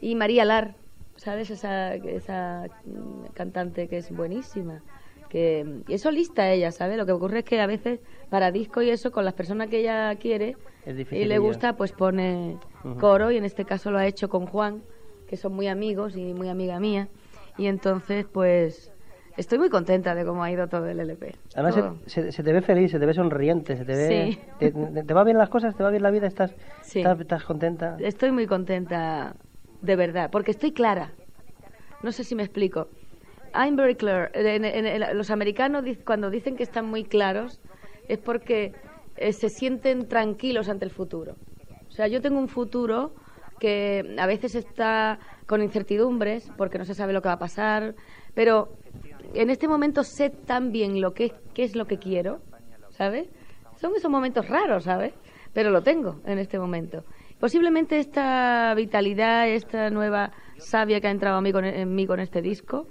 Y 0.00 0.14
María 0.14 0.44
Lar, 0.44 0.74
¿sabes? 1.16 1.50
Esa, 1.50 1.94
esa 1.94 2.66
mm, 2.84 3.32
cantante 3.34 3.88
que 3.88 3.98
es 3.98 4.10
buenísima. 4.14 4.82
Que, 5.28 5.82
y 5.88 5.94
es 5.94 6.02
solista 6.02 6.50
ella, 6.52 6.70
¿sabes? 6.70 6.96
Lo 6.96 7.04
que 7.04 7.12
ocurre 7.12 7.40
es 7.40 7.44
que 7.44 7.60
a 7.60 7.66
veces 7.66 7.98
para 8.30 8.52
disco 8.52 8.80
y 8.82 8.90
eso, 8.90 9.10
con 9.10 9.24
las 9.24 9.34
personas 9.34 9.68
que 9.68 9.80
ella 9.80 10.14
quiere 10.16 10.56
y 11.16 11.24
le 11.24 11.38
gusta, 11.38 11.76
pues 11.76 11.90
pone 11.92 12.58
coro 13.00 13.32
y 13.32 13.36
en 13.36 13.44
este 13.44 13.64
caso 13.64 13.90
lo 13.90 13.98
ha 13.98 14.06
hecho 14.06 14.28
con 14.28 14.46
Juan, 14.46 14.82
que 15.26 15.36
son 15.36 15.52
muy 15.52 15.66
amigos 15.66 16.16
y 16.16 16.32
muy 16.32 16.48
amiga 16.48 16.78
mía. 16.78 17.08
Y 17.58 17.66
entonces, 17.66 18.26
pues, 18.30 18.92
estoy 19.36 19.58
muy 19.58 19.70
contenta 19.70 20.14
de 20.14 20.24
cómo 20.24 20.42
ha 20.44 20.50
ido 20.50 20.68
todo 20.68 20.86
el 20.88 21.00
LP. 21.00 21.34
Además, 21.54 21.74
Todo. 21.74 21.96
se, 22.06 22.22
se- 22.24 22.32
se 22.32 22.42
te 22.42 22.52
ve 22.52 22.60
feliz, 22.62 22.90
se 22.90 22.98
te 22.98 23.06
ve 23.06 23.14
sonriente, 23.14 23.76
se 23.76 23.84
te 23.84 23.94
ve... 23.96 24.38
Sí. 24.60 24.72
Te, 25.06 25.14
va 25.14 25.24
bien 25.24 25.38
las 25.38 25.48
cosas? 25.48 25.74
¿Te 25.76 25.82
va 25.82 25.90
bien 25.90 26.02
la 26.02 26.10
vida? 26.10 26.26
¿Estás, 26.26 26.54
Sí. 26.82 27.00
estás, 27.00 27.20
estás 27.20 27.44
contenta? 27.44 27.96
Estoy 28.00 28.30
muy 28.32 28.46
contenta, 28.46 29.36
de 29.80 29.96
verdad, 29.96 30.30
porque 30.30 30.50
estoy 30.50 30.72
clara. 30.72 31.12
No 32.02 32.12
sé 32.12 32.24
si 32.24 32.34
me 32.34 32.42
explico. 32.42 32.88
I'm 33.54 33.76
very 33.76 33.94
clear. 33.94 34.30
En- 34.34 34.64
en- 34.64 34.86
en- 34.86 35.16
los 35.16 35.30
americanos 35.30 35.84
cuando 36.04 36.30
dicen 36.30 36.56
que 36.56 36.62
están 36.62 36.84
muy 36.86 37.04
claros 37.04 37.60
es 38.08 38.18
porque 38.18 38.74
eh, 39.16 39.32
se 39.32 39.48
sienten 39.48 40.08
tranquilos 40.08 40.68
ante 40.68 40.84
el 40.84 40.90
futuro. 40.90 41.36
O 41.88 41.90
sea, 41.90 42.06
yo 42.06 42.20
tengo 42.20 42.38
un 42.38 42.48
futuro 42.48 43.14
que 43.58 44.14
a 44.18 44.26
veces 44.26 44.54
está 44.54 45.18
con 45.46 45.62
incertidumbres 45.62 46.50
porque 46.56 46.78
no 46.78 46.84
se 46.84 46.94
sabe 46.94 47.12
lo 47.12 47.22
que 47.22 47.28
va 47.28 47.34
a 47.34 47.38
pasar, 47.38 47.94
pero 48.34 48.68
en 49.34 49.50
este 49.50 49.68
momento 49.68 50.02
sé 50.04 50.30
tan 50.30 50.72
bien 50.72 51.00
lo 51.00 51.14
que 51.14 51.32
qué 51.54 51.64
es 51.64 51.74
lo 51.76 51.86
que 51.86 51.98
quiero, 51.98 52.40
¿sabes? 52.90 53.28
Son 53.80 53.92
esos 53.96 54.10
momentos 54.10 54.48
raros, 54.48 54.84
¿sabes? 54.84 55.14
Pero 55.52 55.70
lo 55.70 55.82
tengo 55.82 56.20
en 56.26 56.38
este 56.38 56.58
momento. 56.58 57.04
Posiblemente 57.40 57.98
esta 57.98 58.72
vitalidad, 58.74 59.48
esta 59.48 59.90
nueva 59.90 60.32
savia 60.58 61.00
que 61.00 61.06
ha 61.08 61.10
entrado 61.10 61.36
a 61.36 61.40
mí 61.42 61.52
con, 61.52 61.64
en 61.64 61.94
mí 61.94 62.06
con 62.06 62.18
este 62.20 62.40
disco, 62.42 62.86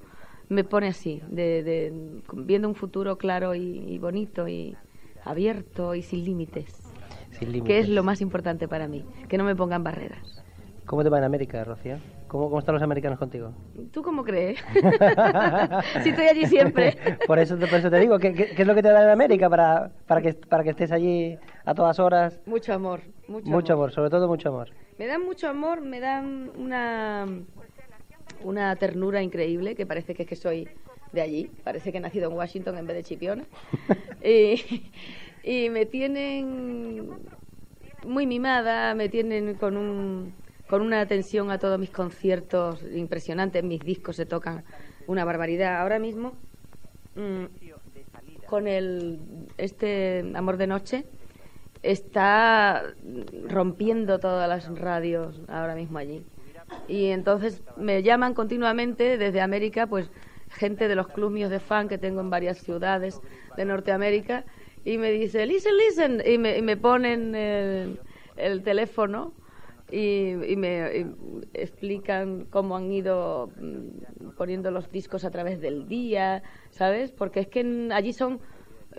me 0.49 0.63
pone 0.63 0.87
así, 0.89 1.21
de, 1.27 1.63
de- 1.63 2.21
viendo 2.33 2.67
un 2.67 2.75
futuro 2.75 3.17
claro 3.17 3.55
y, 3.55 3.61
y 3.87 3.97
bonito 3.97 4.47
y 4.47 4.75
abierto 5.23 5.95
y 5.95 6.03
sin 6.03 6.23
límites, 6.23 6.71
Sin 7.31 7.51
límites. 7.51 7.67
que 7.67 7.79
es 7.79 7.89
lo 7.89 8.03
más 8.03 8.21
importante 8.21 8.67
para 8.67 8.87
mí, 8.87 9.03
que 9.27 9.37
no 9.39 9.43
me 9.43 9.55
pongan 9.55 9.83
barreras. 9.83 10.43
¿Cómo 10.85 11.03
te 11.03 11.09
va 11.09 11.17
en 11.17 11.23
América, 11.23 11.63
Rocío? 11.63 11.97
¿Cómo, 12.27 12.45
cómo 12.45 12.59
están 12.59 12.75
los 12.75 12.83
americanos 12.83 13.17
contigo? 13.17 13.51
¿Tú 13.91 14.03
cómo 14.03 14.23
crees? 14.23 14.59
si 16.03 16.09
estoy 16.09 16.27
allí 16.27 16.45
siempre. 16.45 16.95
por, 17.25 17.39
eso 17.39 17.57
te, 17.57 17.65
por 17.65 17.79
eso 17.79 17.89
te 17.89 17.99
digo, 17.99 18.19
¿qué, 18.19 18.33
qué, 18.33 18.53
qué 18.55 18.61
es 18.61 18.67
lo 18.67 18.75
que 18.75 18.83
te 18.83 18.89
da 18.89 19.03
en 19.03 19.09
América 19.09 19.49
para, 19.49 19.91
para, 20.05 20.21
que, 20.21 20.33
para 20.33 20.63
que 20.63 20.69
estés 20.69 20.91
allí 20.91 21.39
a 21.65 21.73
todas 21.73 21.99
horas? 21.99 22.39
Mucho 22.45 22.71
amor, 22.71 23.01
mucho, 23.27 23.49
Mucho 23.49 23.73
amor, 23.73 23.91
sobre 23.93 24.11
todo 24.11 24.27
mucho 24.27 24.49
amor. 24.49 24.69
Me 24.99 25.07
dan 25.07 25.25
mucho 25.25 25.49
amor, 25.49 25.81
me 25.81 25.99
dan 25.99 26.51
una, 26.55 27.25
una 28.43 28.75
ternura 28.75 29.23
increíble, 29.23 29.73
que 29.73 29.87
parece 29.87 30.13
que 30.13 30.23
es 30.23 30.29
que 30.29 30.35
soy 30.35 30.67
de 31.13 31.21
allí, 31.21 31.49
parece 31.63 31.91
que 31.91 31.97
he 31.97 32.01
nacido 32.01 32.29
en 32.29 32.37
Washington 32.37 32.77
en 32.77 32.85
vez 32.85 32.97
de 32.97 33.03
Chipiona. 33.03 33.43
y, 34.23 34.91
y 35.43 35.69
me 35.71 35.87
tienen 35.87 37.09
muy 38.05 38.27
mimada, 38.27 38.93
me 38.93 39.09
tienen 39.09 39.55
con 39.55 39.77
un 39.77 40.44
con 40.67 40.81
una 40.81 41.01
atención 41.01 41.51
a 41.51 41.59
todos 41.59 41.79
mis 41.79 41.91
conciertos 41.91 42.83
impresionante, 42.93 43.61
mis 43.61 43.81
discos 43.81 44.15
se 44.15 44.25
tocan 44.25 44.63
una 45.07 45.23
barbaridad. 45.23 45.81
Ahora 45.81 45.99
mismo, 45.99 46.33
mm, 47.15 47.45
con 48.47 48.67
el 48.67 49.19
este 49.57 50.31
Amor 50.35 50.57
de 50.57 50.67
Noche, 50.67 51.05
está 51.83 52.83
rompiendo 53.47 54.19
todas 54.19 54.49
las 54.49 54.67
radios 54.79 55.41
ahora 55.47 55.75
mismo 55.75 55.99
allí. 55.99 56.25
Y 56.87 57.07
entonces 57.07 57.63
me 57.77 58.01
llaman 58.01 58.33
continuamente 58.33 59.17
desde 59.17 59.41
América, 59.41 59.85
pues 59.85 60.09
gente 60.49 60.87
de 60.87 60.95
los 60.95 61.07
clubes 61.07 61.49
de 61.49 61.59
fan 61.59 61.87
que 61.87 61.97
tengo 61.97 62.21
en 62.21 62.29
varias 62.29 62.57
ciudades 62.59 63.21
de 63.55 63.65
Norteamérica 63.65 64.45
y 64.83 64.97
me 64.97 65.11
dice, 65.11 65.45
listen, 65.45 65.77
listen, 65.77 66.23
y 66.25 66.37
me, 66.37 66.57
y 66.57 66.61
me 66.61 66.77
ponen 66.77 67.35
el, 67.35 67.99
el 68.37 68.63
teléfono 68.63 69.33
y, 69.91 70.31
y 70.51 70.55
me 70.55 71.05
explican 71.53 72.45
cómo 72.45 72.75
han 72.75 72.91
ido 72.91 73.49
mm, 73.59 74.29
poniendo 74.37 74.71
los 74.71 74.91
discos 74.91 75.25
a 75.25 75.31
través 75.31 75.61
del 75.61 75.87
día, 75.87 76.43
¿sabes? 76.71 77.11
Porque 77.11 77.41
es 77.41 77.47
que 77.47 77.89
allí 77.91 78.13
son 78.13 78.39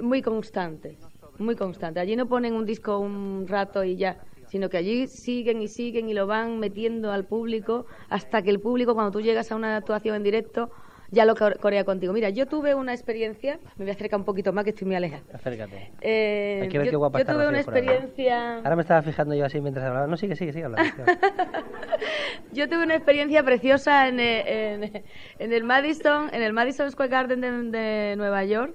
muy 0.00 0.22
constantes, 0.22 0.98
muy 1.38 1.56
constantes. 1.56 2.02
Allí 2.02 2.16
no 2.16 2.26
ponen 2.26 2.54
un 2.54 2.64
disco 2.64 2.98
un 2.98 3.46
rato 3.48 3.84
y 3.84 3.96
ya, 3.96 4.24
sino 4.48 4.68
que 4.68 4.76
allí 4.76 5.06
siguen 5.06 5.60
y 5.60 5.68
siguen 5.68 6.08
y 6.08 6.14
lo 6.14 6.26
van 6.26 6.58
metiendo 6.58 7.10
al 7.10 7.24
público 7.26 7.86
hasta 8.08 8.42
que 8.42 8.50
el 8.50 8.60
público, 8.60 8.94
cuando 8.94 9.10
tú 9.10 9.20
llegas 9.20 9.50
a 9.50 9.56
una 9.56 9.76
actuación 9.76 10.16
en 10.16 10.22
directo, 10.22 10.70
ya 11.10 11.24
lo 11.24 11.34
core- 11.34 11.56
corea 11.58 11.84
contigo. 11.84 12.12
Mira, 12.12 12.30
yo 12.30 12.46
tuve 12.46 12.74
una 12.74 12.92
experiencia, 12.92 13.58
me 13.76 13.84
voy 13.84 13.90
a 13.90 13.94
acercar 13.94 14.18
un 14.18 14.24
poquito 14.24 14.52
más 14.52 14.64
que 14.64 14.70
estoy 14.70 14.86
muy 14.86 14.96
alejada. 14.96 15.22
Acércate. 15.32 15.92
Eh, 16.00 16.60
Hay 16.62 16.68
que 16.68 16.78
ver 16.78 16.86
yo, 16.86 16.90
qué 16.92 16.96
guapa 16.96 17.18
yo 17.18 17.22
está 17.22 17.32
tuve 17.34 17.48
una 17.48 17.60
experiencia... 17.60 18.56
Ahora 18.58 18.76
me 18.76 18.82
estaba 18.82 19.02
fijando 19.02 19.34
yo 19.34 19.44
así 19.44 19.60
mientras 19.60 19.84
hablaba. 19.86 20.06
No, 20.06 20.16
sigue, 20.16 20.36
sigue, 20.36 20.52
sigue 20.52 20.64
hablando. 20.64 20.92
Yo 22.52 22.68
tuve 22.68 22.84
una 22.84 22.94
experiencia 22.94 23.42
preciosa 23.42 24.08
en, 24.08 24.20
eh, 24.20 24.74
en- 24.74 25.02
en 25.38 25.52
el 25.52 25.64
Madison, 25.64 26.30
en 26.32 26.42
el 26.42 26.52
Madison 26.52 26.90
Square 26.90 27.10
Garden 27.10 27.40
de, 27.40 27.50
de 27.78 28.16
Nueva 28.16 28.44
York. 28.44 28.74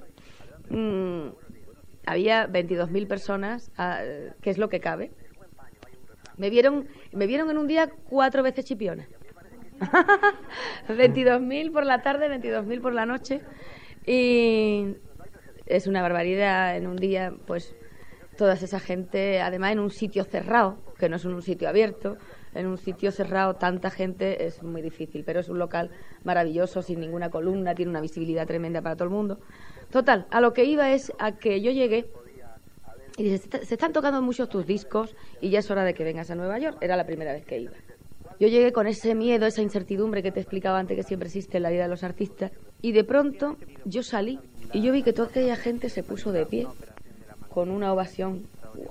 Mm, 0.70 1.30
había 2.06 2.48
22.000 2.48 3.08
personas, 3.08 3.72
ah, 3.78 4.02
que 4.42 4.50
es 4.50 4.58
lo 4.58 4.70
que 4.70 4.80
cabe. 4.80 5.12
Me 6.38 6.50
vieron, 6.50 6.88
me 7.12 7.28
vieron 7.28 7.50
en 7.50 7.58
un 7.58 7.68
día 7.68 7.90
cuatro 8.10 8.44
veces 8.44 8.66
chipiona. 8.66 9.08
22.000 10.88 11.72
por 11.72 11.86
la 11.86 12.02
tarde, 12.02 12.28
22.000 12.30 12.82
por 12.82 12.94
la 12.94 13.06
noche. 13.06 13.42
Y 14.06 14.96
es 15.66 15.88
una 15.88 16.02
barbaridad 16.02 16.76
en 16.78 16.88
un 16.88 16.96
día, 16.96 17.34
pues 17.48 17.76
toda 18.38 18.54
esa 18.54 18.80
gente, 18.80 19.42
además 19.42 19.74
en 19.74 19.80
un 19.80 19.92
sitio 19.92 20.24
cerrado, 20.24 20.78
que 20.98 21.10
no 21.10 21.16
es 21.18 21.26
un 21.26 21.42
sitio 21.42 21.70
abierto, 21.70 22.18
en 22.54 22.68
un 22.68 22.78
sitio 22.78 23.12
cerrado 23.12 23.56
tanta 23.56 23.90
gente 23.92 24.46
es 24.46 24.62
muy 24.64 24.82
difícil, 24.82 25.24
pero 25.24 25.40
es 25.40 25.50
un 25.50 25.60
local 25.60 25.90
maravilloso, 26.24 26.82
sin 26.82 27.00
ninguna 27.00 27.30
columna, 27.30 27.76
tiene 27.76 27.92
una 27.92 28.02
visibilidad 28.02 28.46
tremenda 28.48 28.82
para 28.82 28.96
todo 28.96 29.06
el 29.06 29.12
mundo. 29.14 29.40
Total, 29.90 30.26
a 30.32 30.42
lo 30.42 30.54
que 30.54 30.66
iba 30.66 30.92
es 30.92 31.12
a 31.20 31.34
que 31.34 31.62
yo 31.62 31.72
llegué 31.72 32.08
y 33.18 33.24
dice, 33.24 33.38
"Se- 33.50 33.66
se 33.66 33.74
están 33.76 33.94
tocando 33.94 34.22
muchos 34.22 34.50
tus 34.50 34.66
discos 34.66 35.16
y 35.42 35.50
ya 35.50 35.60
es 35.60 35.70
hora 35.70 35.84
de 35.84 35.94
que 35.94 36.04
vengas 36.04 36.32
a 36.32 36.36
Nueva 36.36 36.58
York. 36.60 36.78
Era 36.82 36.96
la 36.96 37.06
primera 37.06 37.34
vez 37.34 37.46
que 37.46 37.60
iba. 37.60 37.74
Yo 38.42 38.48
llegué 38.48 38.72
con 38.72 38.88
ese 38.88 39.14
miedo, 39.14 39.46
esa 39.46 39.62
incertidumbre 39.62 40.24
que 40.24 40.32
te 40.32 40.40
explicaba 40.40 40.80
antes 40.80 40.98
que 40.98 41.04
siempre 41.04 41.28
existe 41.28 41.58
en 41.58 41.64
la 41.64 41.70
vida 41.70 41.84
de 41.84 41.90
los 41.90 42.04
artistas. 42.04 42.52
Y 42.82 42.92
de 42.92 43.04
pronto 43.04 43.56
yo 43.86 44.02
salí 44.02 44.40
y 44.74 44.82
yo 44.82 44.92
vi 44.92 45.04
que 45.04 45.14
toda 45.14 45.28
aquella 45.28 45.56
gente 45.56 45.90
se 45.90 46.02
puso 46.02 46.32
de 46.32 46.48
pie 46.48 46.66
con 47.50 47.70
una 47.70 47.94
ovación. 47.94 48.48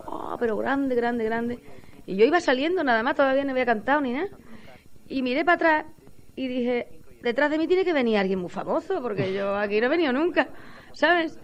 ¡Wow! 0.07 0.37
Pero 0.39 0.57
grande, 0.57 0.95
grande, 0.95 1.25
grande. 1.25 1.59
Y 2.07 2.15
yo 2.15 2.25
iba 2.25 2.39
saliendo 2.39 2.85
nada 2.85 3.03
más, 3.03 3.17
todavía 3.17 3.43
no 3.43 3.51
había 3.51 3.67
cantado 3.67 4.01
ni 4.03 4.13
nada. 4.13 4.29
Y 5.09 5.21
miré 5.23 5.45
para 5.45 5.55
atrás 5.57 5.87
y 6.37 6.47
dije, 6.47 7.01
detrás 7.21 7.51
de 7.51 7.59
mí 7.59 7.67
tiene 7.67 7.85
que 7.85 7.93
venir 7.93 8.19
alguien 8.19 8.39
muy 8.39 8.51
famoso, 8.51 9.03
porque 9.03 9.35
yo 9.35 9.57
aquí 9.57 9.81
no 9.81 9.87
he 9.87 9.91
venido 9.91 10.13
nunca, 10.13 10.49
¿sabes? 10.93 11.41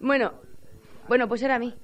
Bueno, 0.00 0.34
bueno, 1.08 1.26
pues 1.26 1.42
era 1.42 1.56
a 1.56 1.58
mí, 1.58 1.74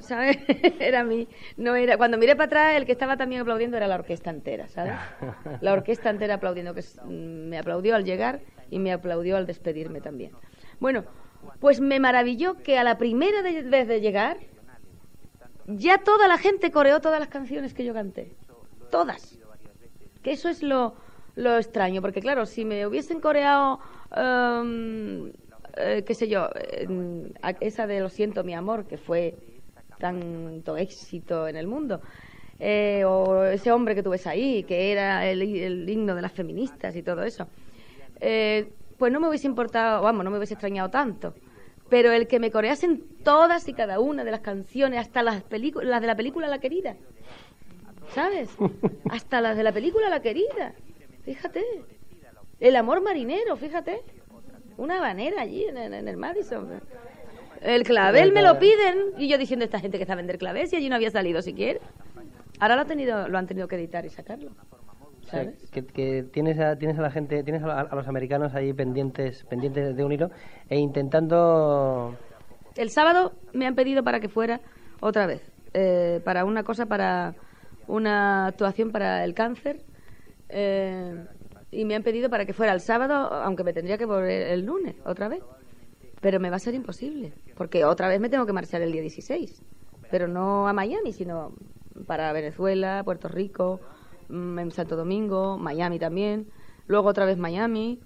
¿sabes? 0.00 0.38
era 0.80 1.04
mí. 1.04 1.28
No 1.56 1.74
era... 1.76 1.96
Cuando 1.96 2.18
miré 2.18 2.34
para 2.36 2.46
atrás, 2.46 2.74
el 2.76 2.86
que 2.86 2.92
estaba 2.92 3.16
también 3.16 3.42
aplaudiendo 3.42 3.76
era 3.76 3.86
la 3.86 3.94
orquesta 3.96 4.30
entera, 4.30 4.68
¿sabes? 4.68 4.94
La 5.60 5.72
orquesta 5.72 6.10
entera 6.10 6.34
aplaudiendo, 6.34 6.74
que 6.74 6.82
mm, 7.04 7.48
me 7.48 7.58
aplaudió 7.58 7.94
al 7.94 8.04
llegar 8.04 8.40
y 8.70 8.78
me 8.78 8.92
aplaudió 8.92 9.36
al 9.36 9.46
despedirme 9.46 10.00
también. 10.00 10.32
Bueno, 10.78 11.04
pues 11.60 11.80
me 11.80 12.00
maravilló 12.00 12.62
que 12.62 12.78
a 12.78 12.84
la 12.84 12.96
primera 12.98 13.42
de- 13.42 13.62
vez 13.62 13.86
de 13.88 14.00
llegar, 14.00 14.38
ya 15.66 15.98
toda 15.98 16.28
la 16.28 16.38
gente 16.38 16.70
coreó 16.70 17.00
todas 17.00 17.20
las 17.20 17.28
canciones 17.28 17.74
que 17.74 17.84
yo 17.84 17.92
canté. 17.94 18.32
Todas. 18.90 19.38
Que 20.22 20.32
eso 20.32 20.48
es 20.48 20.62
lo, 20.62 20.94
lo 21.36 21.56
extraño, 21.56 22.00
porque 22.00 22.20
claro, 22.20 22.46
si 22.46 22.64
me 22.64 22.86
hubiesen 22.86 23.20
coreado, 23.20 23.80
em, 24.16 25.32
eh, 25.76 26.02
qué 26.06 26.14
sé 26.14 26.28
yo, 26.28 26.48
a- 27.42 27.50
esa 27.60 27.86
de 27.86 28.00
Lo 28.00 28.08
siento, 28.08 28.44
mi 28.44 28.54
amor, 28.54 28.86
que 28.86 28.96
fue 28.96 29.36
tanto 30.00 30.76
éxito 30.76 31.46
en 31.46 31.54
el 31.56 31.66
mundo, 31.68 32.00
eh, 32.58 33.04
o 33.06 33.44
ese 33.44 33.70
hombre 33.70 33.94
que 33.94 34.02
tú 34.02 34.10
ves 34.10 34.26
ahí, 34.26 34.64
que 34.64 34.90
era 34.92 35.28
el, 35.30 35.40
el 35.42 35.88
himno 35.88 36.14
de 36.16 36.22
las 36.22 36.32
feministas 36.32 36.96
y 36.96 37.02
todo 37.02 37.22
eso, 37.22 37.46
eh, 38.20 38.68
pues 38.98 39.12
no 39.12 39.20
me 39.20 39.28
hubiese 39.28 39.46
importado, 39.46 40.02
vamos, 40.02 40.24
no 40.24 40.30
me 40.30 40.38
hubiese 40.38 40.54
extrañado 40.54 40.90
tanto. 40.90 41.34
Pero 41.88 42.12
el 42.12 42.26
que 42.28 42.38
me 42.38 42.50
coreasen 42.50 43.02
todas 43.24 43.66
y 43.68 43.72
cada 43.72 43.98
una 43.98 44.22
de 44.24 44.30
las 44.30 44.40
canciones, 44.40 45.00
hasta 45.00 45.22
las, 45.22 45.42
películas 45.42 45.88
las 45.88 46.00
de 46.00 46.06
la 46.06 46.14
película 46.16 46.46
La 46.48 46.58
Querida, 46.60 46.96
¿sabes? 48.14 48.50
Hasta 49.10 49.40
las 49.40 49.56
de 49.56 49.62
la 49.64 49.72
película 49.72 50.08
La 50.08 50.20
Querida, 50.20 50.74
fíjate. 51.24 51.62
El 52.60 52.76
amor 52.76 53.00
marinero, 53.02 53.56
fíjate. 53.56 54.02
Una 54.76 54.98
habanera 54.98 55.42
allí 55.42 55.64
en, 55.64 55.76
en- 55.78 55.94
en 55.94 56.08
el 56.08 56.16
Madison. 56.16 56.80
El 57.62 57.82
clavel 57.84 58.32
me 58.32 58.42
lo 58.42 58.58
piden 58.58 59.12
y 59.18 59.28
yo 59.28 59.36
diciendo 59.38 59.64
esta 59.64 59.78
gente 59.80 59.98
que 59.98 60.04
está 60.04 60.14
a 60.14 60.16
vender 60.16 60.38
clavel 60.38 60.66
si 60.66 60.76
allí 60.76 60.88
no 60.88 60.96
había 60.96 61.10
salido 61.10 61.42
siquiera. 61.42 61.80
Ahora 62.58 62.76
lo, 62.76 62.82
ha 62.82 62.84
tenido, 62.86 63.28
lo 63.28 63.38
han 63.38 63.46
tenido 63.46 63.68
que 63.68 63.76
editar 63.76 64.04
y 64.04 64.10
sacarlo. 64.10 64.50
O 64.50 65.22
sea, 65.26 65.44
¿sabes? 65.44 65.70
que, 65.70 65.84
que 65.86 66.22
tienes 66.32 66.58
a, 66.58 66.76
tienes 66.76 66.98
a 66.98 67.02
la 67.02 67.10
gente, 67.10 67.42
tienes 67.42 67.62
a, 67.62 67.80
a 67.80 67.94
los 67.94 68.08
americanos 68.08 68.54
ahí 68.54 68.72
pendientes, 68.72 69.44
pendientes 69.44 69.96
de 69.96 70.04
un 70.04 70.12
hilo 70.12 70.30
e 70.68 70.78
intentando 70.78 72.16
El 72.76 72.90
sábado 72.90 73.32
me 73.52 73.66
han 73.66 73.74
pedido 73.74 74.02
para 74.02 74.20
que 74.20 74.28
fuera 74.28 74.60
otra 75.00 75.26
vez, 75.26 75.42
eh, 75.74 76.20
para 76.24 76.44
una 76.44 76.62
cosa, 76.64 76.86
para 76.86 77.34
una 77.86 78.46
actuación 78.46 78.90
para 78.90 79.24
el 79.24 79.34
cáncer. 79.34 79.80
eh, 80.48 81.24
y 81.72 81.84
me 81.84 81.94
han 81.94 82.02
pedido 82.02 82.28
para 82.28 82.44
que 82.46 82.52
fuera 82.52 82.72
el 82.72 82.80
sábado, 82.80 83.14
aunque 83.14 83.62
me 83.62 83.72
tendría 83.72 83.96
que 83.96 84.04
volver 84.04 84.48
el 84.48 84.66
lunes 84.66 84.96
otra 85.04 85.28
vez. 85.28 85.40
Pero 86.20 86.38
me 86.40 86.50
va 86.50 86.56
a 86.56 86.60
ser 86.60 86.74
imposible, 86.74 87.32
porque 87.56 87.84
otra 87.84 88.08
vez 88.08 88.20
me 88.20 88.28
tengo 88.28 88.44
que 88.46 88.52
marchar 88.52 88.82
el 88.82 88.92
día 88.92 89.00
16. 89.00 89.62
Pero 90.10 90.28
no 90.28 90.68
a 90.68 90.72
Miami, 90.72 91.12
sino 91.12 91.52
para 92.06 92.32
Venezuela, 92.32 93.02
Puerto 93.04 93.28
Rico, 93.28 93.80
mm, 94.28 94.58
en 94.58 94.70
Santo 94.70 94.96
Domingo, 94.96 95.56
Miami 95.58 95.98
también. 95.98 96.46
Luego 96.86 97.08
otra 97.08 97.24
vez 97.24 97.38
Miami. 97.38 98.00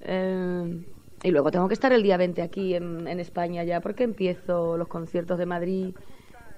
eh, 0.00 0.84
y 1.24 1.30
luego 1.30 1.52
tengo 1.52 1.68
que 1.68 1.74
estar 1.74 1.92
el 1.92 2.02
día 2.02 2.16
20 2.16 2.42
aquí 2.42 2.74
en, 2.74 3.06
en 3.06 3.20
España 3.20 3.62
ya, 3.62 3.80
porque 3.80 4.02
empiezo 4.02 4.76
los 4.76 4.88
conciertos 4.88 5.38
de 5.38 5.46
Madrid 5.46 5.94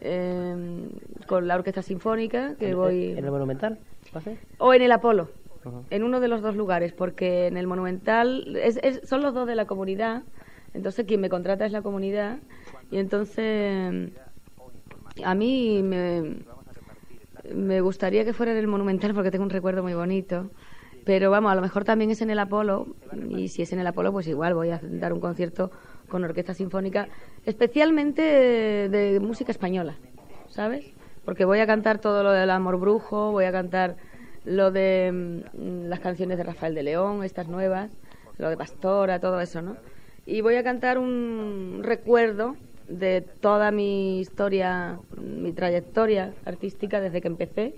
eh, 0.00 0.88
con 1.26 1.46
la 1.46 1.56
Orquesta 1.56 1.82
Sinfónica, 1.82 2.54
que 2.56 2.70
en, 2.70 2.76
voy... 2.76 3.10
en 3.10 3.24
el 3.24 3.30
Monumental. 3.30 3.78
O 4.58 4.72
en 4.72 4.80
el 4.82 4.92
Apolo, 4.92 5.28
en 5.90 6.02
uno 6.02 6.20
de 6.20 6.28
los 6.28 6.40
dos 6.40 6.56
lugares, 6.56 6.92
porque 6.94 7.46
en 7.46 7.56
el 7.58 7.66
Monumental 7.66 8.56
es- 8.56 8.78
es- 8.82 9.06
son 9.06 9.20
los 9.22 9.34
dos 9.34 9.46
de 9.46 9.54
la 9.54 9.66
comunidad, 9.66 10.22
entonces 10.74 11.06
quien 11.06 11.20
me 11.20 11.28
contrata 11.28 11.64
es 11.64 11.72
la 11.72 11.82
comunidad, 11.82 12.38
y 12.90 12.98
entonces 12.98 14.12
a 15.24 15.34
mí 15.34 15.82
me, 15.82 16.36
me 17.54 17.80
gustaría 17.80 18.24
que 18.24 18.32
fuera 18.32 18.52
en 18.52 18.58
el 18.58 18.66
Monumental 18.66 19.14
porque 19.14 19.30
tengo 19.30 19.44
un 19.44 19.50
recuerdo 19.50 19.82
muy 19.82 19.94
bonito, 19.94 20.50
pero 21.04 21.30
vamos, 21.30 21.52
a 21.52 21.54
lo 21.54 21.62
mejor 21.62 21.84
también 21.84 22.10
es 22.10 22.22
en 22.22 22.30
el 22.30 22.38
Apolo, 22.38 22.88
y 23.28 23.48
si 23.48 23.62
es 23.62 23.72
en 23.72 23.78
el 23.78 23.86
Apolo, 23.86 24.12
pues 24.12 24.26
igual 24.26 24.54
voy 24.54 24.70
a 24.70 24.80
dar 24.82 25.12
un 25.12 25.20
concierto 25.20 25.70
con 26.08 26.24
orquesta 26.24 26.54
sinfónica, 26.54 27.08
especialmente 27.44 28.22
de, 28.22 29.20
música 29.20 29.52
española, 29.52 29.96
¿sabes? 30.48 30.84
Porque 31.24 31.44
voy 31.44 31.60
a 31.60 31.66
cantar 31.66 31.98
todo 31.98 32.22
lo 32.22 32.32
del 32.32 32.50
amor 32.50 32.78
brujo, 32.78 33.32
voy 33.32 33.44
a 33.44 33.52
cantar 33.52 33.96
lo 34.44 34.70
de 34.70 35.10
mm, 35.12 35.86
las 35.88 36.00
canciones 36.00 36.38
de 36.38 36.44
Rafael 36.44 36.74
de 36.74 36.82
León, 36.82 37.24
estas 37.24 37.48
nuevas, 37.48 37.90
lo 38.38 38.50
de 38.50 38.56
Pastora, 38.56 39.20
todo 39.20 39.40
eso, 39.40 39.62
¿no? 39.62 39.76
Y 40.26 40.40
voy 40.40 40.56
a 40.56 40.64
cantar 40.64 40.98
un 40.98 41.80
recuerdo 41.82 42.56
de 42.88 43.20
toda 43.20 43.70
mi 43.70 44.20
historia, 44.20 44.98
mi 45.16 45.52
trayectoria 45.52 46.34
artística 46.44 47.00
desde 47.00 47.20
que 47.20 47.28
empecé 47.28 47.74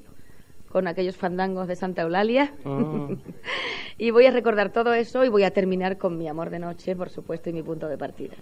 con 0.71 0.87
aquellos 0.88 1.17
fandangos 1.17 1.69
de 1.69 1.76
Santa 1.76 2.03
Eulalia. 2.03 2.53
Mm. 2.65 3.15
y 3.99 4.11
voy 4.11 4.26
a 4.26 4.31
recordar 4.31 4.73
todo 4.73 4.95
eso 4.95 5.25
y 5.25 5.29
voy 5.29 5.45
a 5.45 5.50
terminar 5.50 5.99
con 5.99 6.19
mi 6.19 6.29
amor 6.29 6.50
de 6.50 6.59
noche, 6.59 6.95
por 6.95 7.11
supuesto, 7.11 7.50
y 7.50 7.53
mi 7.53 7.62
punto 7.62 7.88
de 7.88 7.99
partida. 7.99 8.35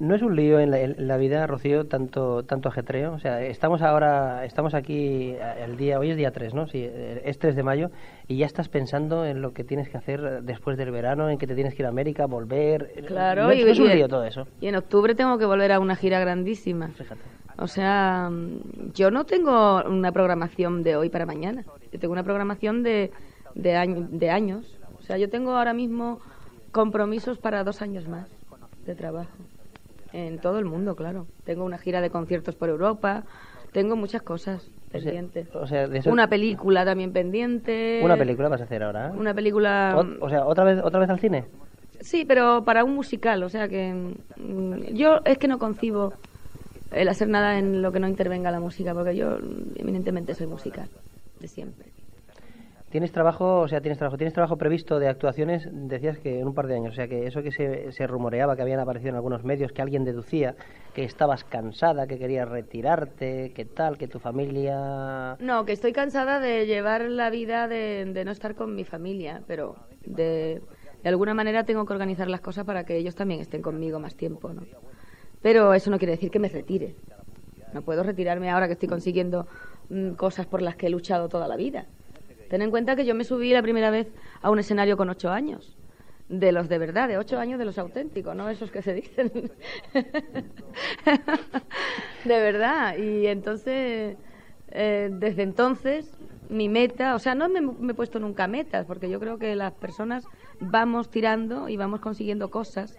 No 0.00 0.14
es 0.14 0.22
un 0.22 0.34
lío 0.34 0.58
en 0.60 0.70
la, 0.70 0.80
en 0.80 1.06
la 1.06 1.18
vida, 1.18 1.46
Rocío, 1.46 1.86
tanto 1.86 2.42
tanto 2.42 2.70
ajetreo. 2.70 3.12
O 3.12 3.18
sea, 3.18 3.42
estamos 3.42 3.82
ahora, 3.82 4.46
estamos 4.46 4.72
aquí 4.72 5.32
eh, 5.32 5.38
el 5.64 5.76
día, 5.76 5.98
hoy 5.98 6.10
es 6.10 6.16
día 6.16 6.30
3, 6.30 6.54
¿no? 6.54 6.66
Sí, 6.66 6.78
eh, 6.82 7.20
es 7.26 7.38
3 7.38 7.54
de 7.54 7.62
mayo 7.62 7.90
y 8.26 8.38
ya 8.38 8.46
estás 8.46 8.70
pensando 8.70 9.26
en 9.26 9.42
lo 9.42 9.52
que 9.52 9.62
tienes 9.62 9.90
que 9.90 9.98
hacer 9.98 10.42
después 10.42 10.78
del 10.78 10.90
verano, 10.90 11.28
en 11.28 11.36
que 11.36 11.46
te 11.46 11.54
tienes 11.54 11.74
que 11.74 11.82
ir 11.82 11.86
a 11.86 11.90
América, 11.90 12.24
volver. 12.24 12.90
Claro, 13.06 13.42
no, 13.44 13.50
es- 13.50 13.60
y, 13.60 13.64
no 13.64 13.70
es 13.72 13.78
un 13.78 13.88
lío 13.88 14.08
todo 14.08 14.24
eso. 14.24 14.46
y 14.60 14.68
en 14.68 14.76
octubre 14.76 15.14
tengo 15.14 15.36
que 15.36 15.44
volver 15.44 15.70
a 15.70 15.78
una 15.78 15.94
gira 15.96 16.18
grandísima. 16.18 16.88
Fíjate. 16.88 17.20
O 17.58 17.66
sea, 17.66 18.30
mm, 18.32 18.92
yo 18.94 19.10
no 19.10 19.26
tengo 19.26 19.82
una 19.84 20.12
programación 20.12 20.82
de 20.82 20.96
hoy 20.96 21.10
para 21.10 21.26
mañana. 21.26 21.64
Yo 21.92 21.98
tengo 22.00 22.12
una 22.12 22.24
programación 22.24 22.82
de, 22.82 23.10
de, 23.54 23.76
año- 23.76 24.08
de 24.10 24.30
años. 24.30 24.78
O 24.98 25.02
sea, 25.02 25.18
yo 25.18 25.28
tengo 25.28 25.50
ahora 25.58 25.74
mismo 25.74 26.20
compromisos 26.72 27.38
para 27.38 27.64
dos 27.64 27.82
años 27.82 28.08
más 28.08 28.28
de 28.86 28.94
trabajo. 28.94 29.28
En 30.12 30.38
todo 30.38 30.58
el 30.58 30.64
mundo, 30.64 30.96
claro. 30.96 31.26
Tengo 31.44 31.64
una 31.64 31.78
gira 31.78 32.00
de 32.00 32.10
conciertos 32.10 32.54
por 32.56 32.68
Europa. 32.68 33.24
Tengo 33.72 33.94
muchas 33.96 34.22
cosas 34.22 34.70
pendientes. 34.90 35.54
o 35.54 35.66
sea, 35.66 35.86
de 35.86 35.98
eso- 35.98 36.10
Una 36.10 36.28
película 36.28 36.84
también 36.84 37.12
pendiente. 37.12 38.00
Una 38.02 38.16
película 38.16 38.48
vas 38.48 38.60
a 38.60 38.64
hacer 38.64 38.82
ahora. 38.82 39.08
¿eh? 39.08 39.12
Una 39.16 39.32
película... 39.34 39.94
O, 39.96 40.24
o 40.26 40.28
sea, 40.28 40.44
otra 40.46 40.64
vez, 40.64 40.80
otra 40.82 40.98
vez 41.00 41.10
al 41.10 41.20
cine. 41.20 41.44
Sí, 42.00 42.24
pero 42.24 42.64
para 42.64 42.82
un 42.82 42.94
musical, 42.94 43.42
o 43.42 43.48
sea 43.48 43.68
que 43.68 44.14
mm, 44.36 44.94
yo 44.94 45.20
es 45.24 45.38
que 45.38 45.46
no 45.48 45.58
concibo 45.58 46.14
el 46.90 47.08
hacer 47.08 47.28
nada 47.28 47.58
en 47.58 47.82
lo 47.82 47.92
que 47.92 48.00
no 48.00 48.08
intervenga 48.08 48.50
la 48.50 48.58
música, 48.58 48.94
porque 48.94 49.14
yo 49.14 49.38
eminentemente 49.76 50.34
soy 50.34 50.46
musical, 50.46 50.88
de 51.38 51.46
siempre. 51.46 51.86
Tienes 52.90 53.12
trabajo, 53.12 53.60
o 53.60 53.68
sea, 53.68 53.80
tienes 53.80 53.98
trabajo, 53.98 54.16
tienes 54.16 54.34
trabajo 54.34 54.56
previsto 54.56 54.98
de 54.98 55.08
actuaciones, 55.08 55.68
decías 55.70 56.18
que 56.18 56.40
en 56.40 56.48
un 56.48 56.54
par 56.54 56.66
de 56.66 56.74
años, 56.74 56.92
o 56.92 56.96
sea, 56.96 57.06
que 57.06 57.24
eso 57.24 57.40
que 57.40 57.52
se, 57.52 57.92
se 57.92 58.06
rumoreaba, 58.08 58.56
que 58.56 58.62
habían 58.62 58.80
aparecido 58.80 59.10
en 59.10 59.14
algunos 59.14 59.44
medios, 59.44 59.70
que 59.70 59.80
alguien 59.80 60.04
deducía 60.04 60.56
que 60.92 61.04
estabas 61.04 61.44
cansada, 61.44 62.08
que 62.08 62.18
querías 62.18 62.48
retirarte, 62.48 63.52
que 63.54 63.64
tal, 63.64 63.96
que 63.96 64.08
tu 64.08 64.18
familia... 64.18 65.36
No, 65.38 65.64
que 65.64 65.72
estoy 65.72 65.92
cansada 65.92 66.40
de 66.40 66.66
llevar 66.66 67.02
la 67.02 67.30
vida 67.30 67.68
de, 67.68 68.22
no 68.24 68.32
estar 68.32 68.56
con 68.56 68.74
mi 68.74 68.82
familia, 68.82 69.42
pero 69.46 69.76
de, 70.04 70.60
de 71.04 71.08
alguna 71.08 71.32
manera 71.32 71.62
tengo 71.62 71.86
que 71.86 71.92
organizar 71.92 72.28
las 72.28 72.40
cosas 72.40 72.64
para 72.64 72.84
que 72.84 72.96
ellos 72.96 73.14
también 73.14 73.40
estén 73.40 73.62
conmigo 73.62 74.00
más 74.00 74.16
tiempo, 74.16 74.52
¿no? 74.52 74.62
Pero 75.42 75.74
eso 75.74 75.90
no 75.90 75.98
quiere 75.98 76.12
decir 76.12 76.30
que 76.30 76.40
me 76.40 76.48
retire. 76.48 76.96
No 77.72 77.82
puedo 77.82 78.02
retirarme 78.02 78.50
ahora 78.50 78.66
que 78.66 78.72
estoy 78.72 78.88
consiguiendo 78.88 79.46
mm, 79.90 80.14
cosas 80.14 80.46
por 80.46 80.60
las 80.60 80.74
que 80.74 80.88
he 80.88 80.90
luchado 80.90 81.28
toda 81.28 81.46
la 81.46 81.56
vida. 81.56 81.86
Ten 82.50 82.62
en 82.62 82.70
cuenta 82.72 82.96
que 82.96 83.06
yo 83.06 83.14
me 83.14 83.22
subí 83.22 83.52
la 83.52 83.62
primera 83.62 83.92
vez 83.92 84.08
a 84.42 84.50
un 84.50 84.58
escenario 84.58 84.96
con 84.96 85.08
ocho 85.08 85.30
años. 85.30 85.76
De 86.28 86.50
los 86.50 86.68
de 86.68 86.78
verdad, 86.78 87.06
de 87.06 87.16
ocho 87.16 87.38
años 87.38 87.60
de 87.60 87.64
los 87.64 87.78
auténticos, 87.78 88.34
no 88.34 88.50
esos 88.50 88.72
que 88.72 88.82
se 88.82 88.92
dicen. 88.92 89.52
de 92.24 92.40
verdad. 92.40 92.96
Y 92.98 93.28
entonces, 93.28 94.16
eh, 94.72 95.10
desde 95.12 95.44
entonces, 95.44 96.12
mi 96.48 96.68
meta, 96.68 97.14
o 97.14 97.20
sea, 97.20 97.36
no 97.36 97.48
me, 97.48 97.92
he 97.92 97.94
puesto 97.94 98.18
nunca 98.18 98.48
metas, 98.48 98.84
porque 98.84 99.08
yo 99.08 99.20
creo 99.20 99.38
que 99.38 99.54
las 99.54 99.72
personas 99.72 100.24
vamos 100.58 101.08
tirando 101.08 101.68
y 101.68 101.76
vamos 101.76 102.00
consiguiendo 102.00 102.50
cosas. 102.50 102.96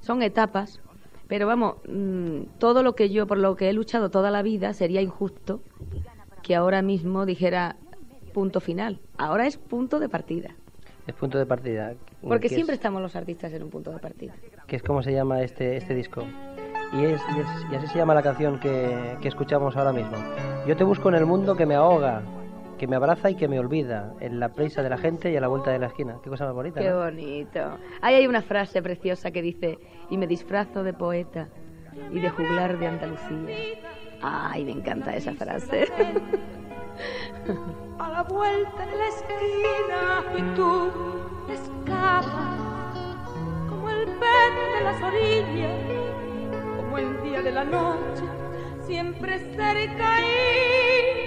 Son 0.00 0.22
etapas. 0.22 0.80
Pero 1.26 1.48
vamos, 1.48 1.76
mm, 1.88 2.42
todo 2.58 2.84
lo 2.84 2.94
que 2.94 3.10
yo, 3.10 3.26
por 3.26 3.38
lo 3.38 3.56
que 3.56 3.68
he 3.68 3.72
luchado 3.72 4.10
toda 4.10 4.30
la 4.30 4.42
vida, 4.42 4.74
sería 4.74 5.02
injusto 5.02 5.60
que 6.44 6.54
ahora 6.54 6.82
mismo 6.82 7.26
dijera 7.26 7.76
punto 8.32 8.60
final. 8.60 9.00
Ahora 9.18 9.46
es 9.46 9.56
punto 9.58 9.98
de 10.00 10.08
partida. 10.08 10.50
Es 11.06 11.14
punto 11.14 11.38
de 11.38 11.46
partida. 11.46 11.94
Porque 12.22 12.48
que 12.48 12.54
siempre 12.54 12.74
es, 12.74 12.78
estamos 12.78 13.02
los 13.02 13.14
artistas 13.16 13.52
en 13.52 13.62
un 13.62 13.70
punto 13.70 13.90
de 13.90 13.98
partida. 13.98 14.34
que 14.66 14.76
es 14.76 14.82
como 14.82 15.02
se 15.02 15.12
llama 15.12 15.42
este, 15.42 15.76
este 15.76 15.94
disco. 15.94 16.22
Y, 16.92 17.04
es, 17.04 17.20
y, 17.36 17.40
es- 17.40 17.72
y 17.72 17.74
así 17.76 17.86
se 17.88 17.98
llama 17.98 18.14
la 18.14 18.22
canción 18.22 18.58
que, 18.60 19.16
que 19.20 19.28
escuchamos 19.28 19.76
ahora 19.76 19.92
mismo. 19.92 20.12
Yo 20.66 20.76
te 20.76 20.84
busco 20.84 21.08
en 21.08 21.16
el 21.16 21.26
mundo 21.26 21.56
que 21.56 21.66
me 21.66 21.74
ahoga, 21.74 22.22
que 22.78 22.86
me 22.86 22.96
abraza 22.96 23.30
y 23.30 23.34
que 23.34 23.48
me 23.48 23.58
olvida, 23.58 24.12
en 24.20 24.38
la 24.38 24.50
prisa 24.50 24.82
de 24.82 24.90
la 24.90 24.98
gente 24.98 25.30
y 25.32 25.36
a 25.36 25.40
la 25.40 25.48
vuelta 25.48 25.70
de 25.70 25.78
la 25.78 25.86
esquina. 25.86 26.18
Qué 26.22 26.28
cosa 26.30 26.44
más 26.44 26.54
bonita. 26.54 26.80
Qué 26.80 26.90
¿no? 26.90 26.98
bonito. 27.00 27.78
Ahí 28.00 28.14
hay 28.14 28.26
una 28.26 28.42
frase 28.42 28.82
preciosa 28.82 29.30
que 29.30 29.42
dice, 29.42 29.78
y 30.10 30.18
me 30.18 30.26
disfrazo 30.26 30.82
de 30.84 30.92
poeta 30.92 31.48
y 32.12 32.20
de 32.20 32.30
juglar 32.30 32.78
de 32.78 32.86
Andalucía. 32.86 33.56
Ay, 34.20 34.64
me 34.64 34.70
encanta 34.72 35.16
esa 35.16 35.32
frase. 35.34 35.86
a 37.98 38.08
la 38.08 38.22
vuelta 38.22 38.86
de 38.86 38.96
la 38.96 39.08
esquina 39.08 40.24
y 40.38 40.42
tú 40.54 40.90
escapas 41.50 42.58
como 43.68 43.90
el 43.90 44.06
pez 44.06 44.52
de 44.74 44.84
las 44.84 45.02
orillas, 45.02 45.72
como 46.76 46.98
el 46.98 47.22
día 47.22 47.42
de 47.42 47.50
la 47.50 47.64
noche, 47.64 48.24
siempre 48.86 49.38
cerca 49.56 50.20
y 50.20 51.21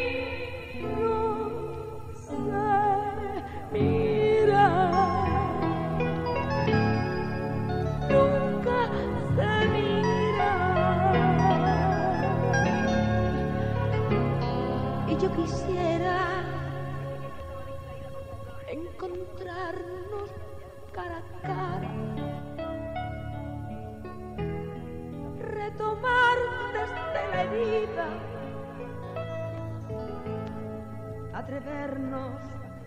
atrevernos 31.46 32.42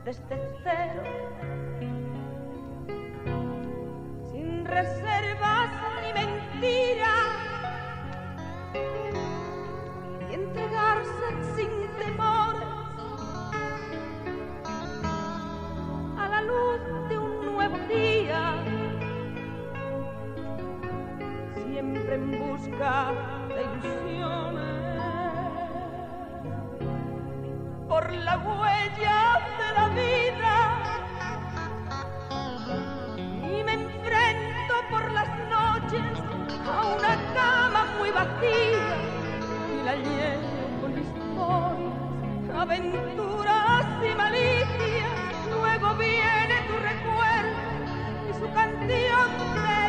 desde 0.04 0.36
cero, 0.64 1.02
sin 4.32 4.64
reservas 4.64 5.70
ni 6.02 6.12
mentiras, 6.12 7.36
y 10.28 10.34
entregarse 10.34 11.26
sin 11.54 11.70
temores 12.04 12.68
a 16.18 16.28
la 16.28 16.42
luz 16.42 17.08
de 17.08 17.16
un 17.16 17.54
nuevo 17.54 17.78
día, 17.86 18.56
siempre 21.54 22.14
en 22.16 22.30
busca 22.40 23.12
de 23.54 23.62
ilusiones. 23.62 24.97
La 28.16 28.38
huella 28.38 29.40
de 29.58 29.68
la 29.74 29.88
vida. 29.88 30.56
Y 33.42 33.64
me 33.64 33.72
enfrento 33.72 34.74
por 34.90 35.10
las 35.12 35.28
noches 35.48 36.02
a 36.66 36.86
una 36.86 37.14
cama 37.34 37.86
muy 37.98 38.10
vacía 38.10 38.96
y 39.72 39.84
la 39.84 39.94
lleno 39.96 40.80
con 40.80 40.98
historias, 40.98 42.60
aventuras 42.60 43.86
y 44.02 44.14
malicias. 44.16 45.10
Luego 45.50 45.94
viene 45.96 46.56
tu 46.68 46.76
recuerdo 46.90 47.58
y 48.28 48.34
su 48.34 48.52
canción 48.52 49.28
de 49.54 49.87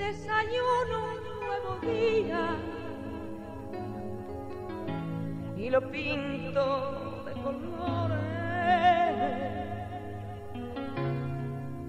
desayuno 0.00 0.96
un 1.14 1.22
nuevo 1.44 1.72
día. 1.82 2.42
Y 5.56 5.70
lo 5.70 5.80
pinto 5.90 7.22
de 7.26 7.32
colores. 7.42 8.20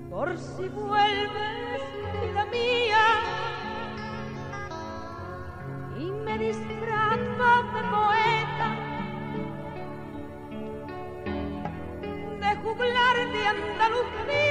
Por 0.09 0.37
si 0.37 0.67
vuelves 0.69 1.81
vida 2.21 2.45
mía. 2.57 3.05
Y 5.97 6.11
me 6.11 6.37
disfrazo 6.37 7.49
de 7.75 7.81
poeta. 7.95 8.69
De 12.41 12.55
juglar 12.63 13.15
de 13.33 13.47
Andalucía 13.47 14.50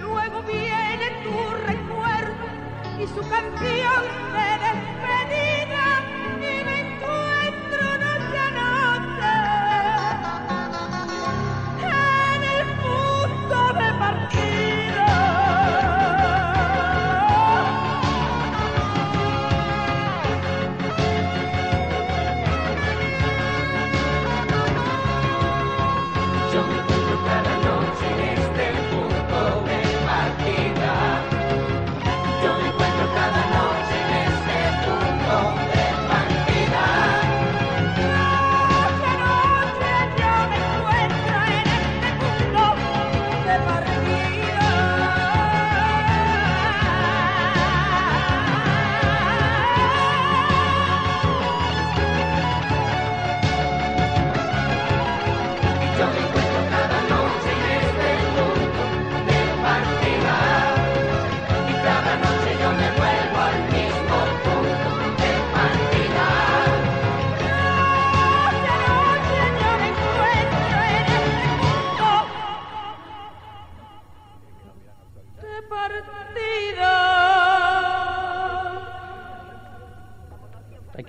Luego 0.00 0.42
viene 0.42 1.10
tu 1.24 1.54
recuerdo 1.66 2.46
y 3.00 3.06
su 3.08 3.28
canción 3.28 4.04
de 4.32 4.57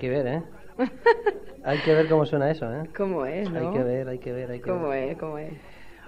que 0.00 0.08
ver, 0.08 0.26
¿eh? 0.26 0.42
hay 1.62 1.78
que 1.78 1.94
ver 1.94 2.08
cómo 2.08 2.26
suena 2.26 2.50
eso, 2.50 2.66
¿eh? 2.72 2.88
¿Cómo 2.96 3.26
es, 3.26 3.50
no? 3.50 3.58
Hay 3.60 3.70
que 3.76 3.84
ver, 3.84 4.08
hay 4.08 4.18
que 4.18 4.32
ver, 4.32 4.50
hay 4.50 4.60
que 4.60 4.70
¿Cómo 4.70 4.88
ver. 4.88 5.10
es? 5.10 5.18
¿Cómo 5.18 5.38
es? 5.38 5.52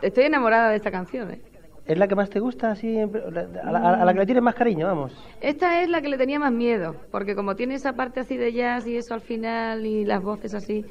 Estoy 0.00 0.24
enamorada 0.24 0.70
de 0.70 0.76
esta 0.76 0.90
canción, 0.90 1.31
¿eh? 1.31 1.40
¿Es 1.87 1.98
la 1.98 2.09
que 2.09 2.14
más 2.14 2.31
te 2.31 2.40
gusta, 2.40 2.70
así, 2.70 2.98
a 2.98 3.07
la, 3.70 3.94
a 4.00 4.05
la 4.05 4.12
que 4.12 4.20
le 4.20 4.26
tienes 4.26 4.42
más 4.42 4.55
cariño, 4.55 4.87
vamos? 4.87 5.12
Esta 5.40 5.83
es 5.83 5.88
la 5.90 6.00
que 6.00 6.09
le 6.09 6.16
tenía 6.16 6.38
más 6.38 6.52
miedo, 6.52 6.94
porque 7.11 7.35
como 7.35 7.57
tiene 7.57 7.74
esa 7.74 7.92
parte 7.94 8.20
así 8.20 8.37
de 8.37 8.52
jazz 8.52 8.87
y 8.87 8.96
eso 8.96 9.14
al 9.14 9.20
final 9.20 9.85
y 9.85 10.05
las 10.05 10.22
voces 10.22 10.55
así, 10.55 10.87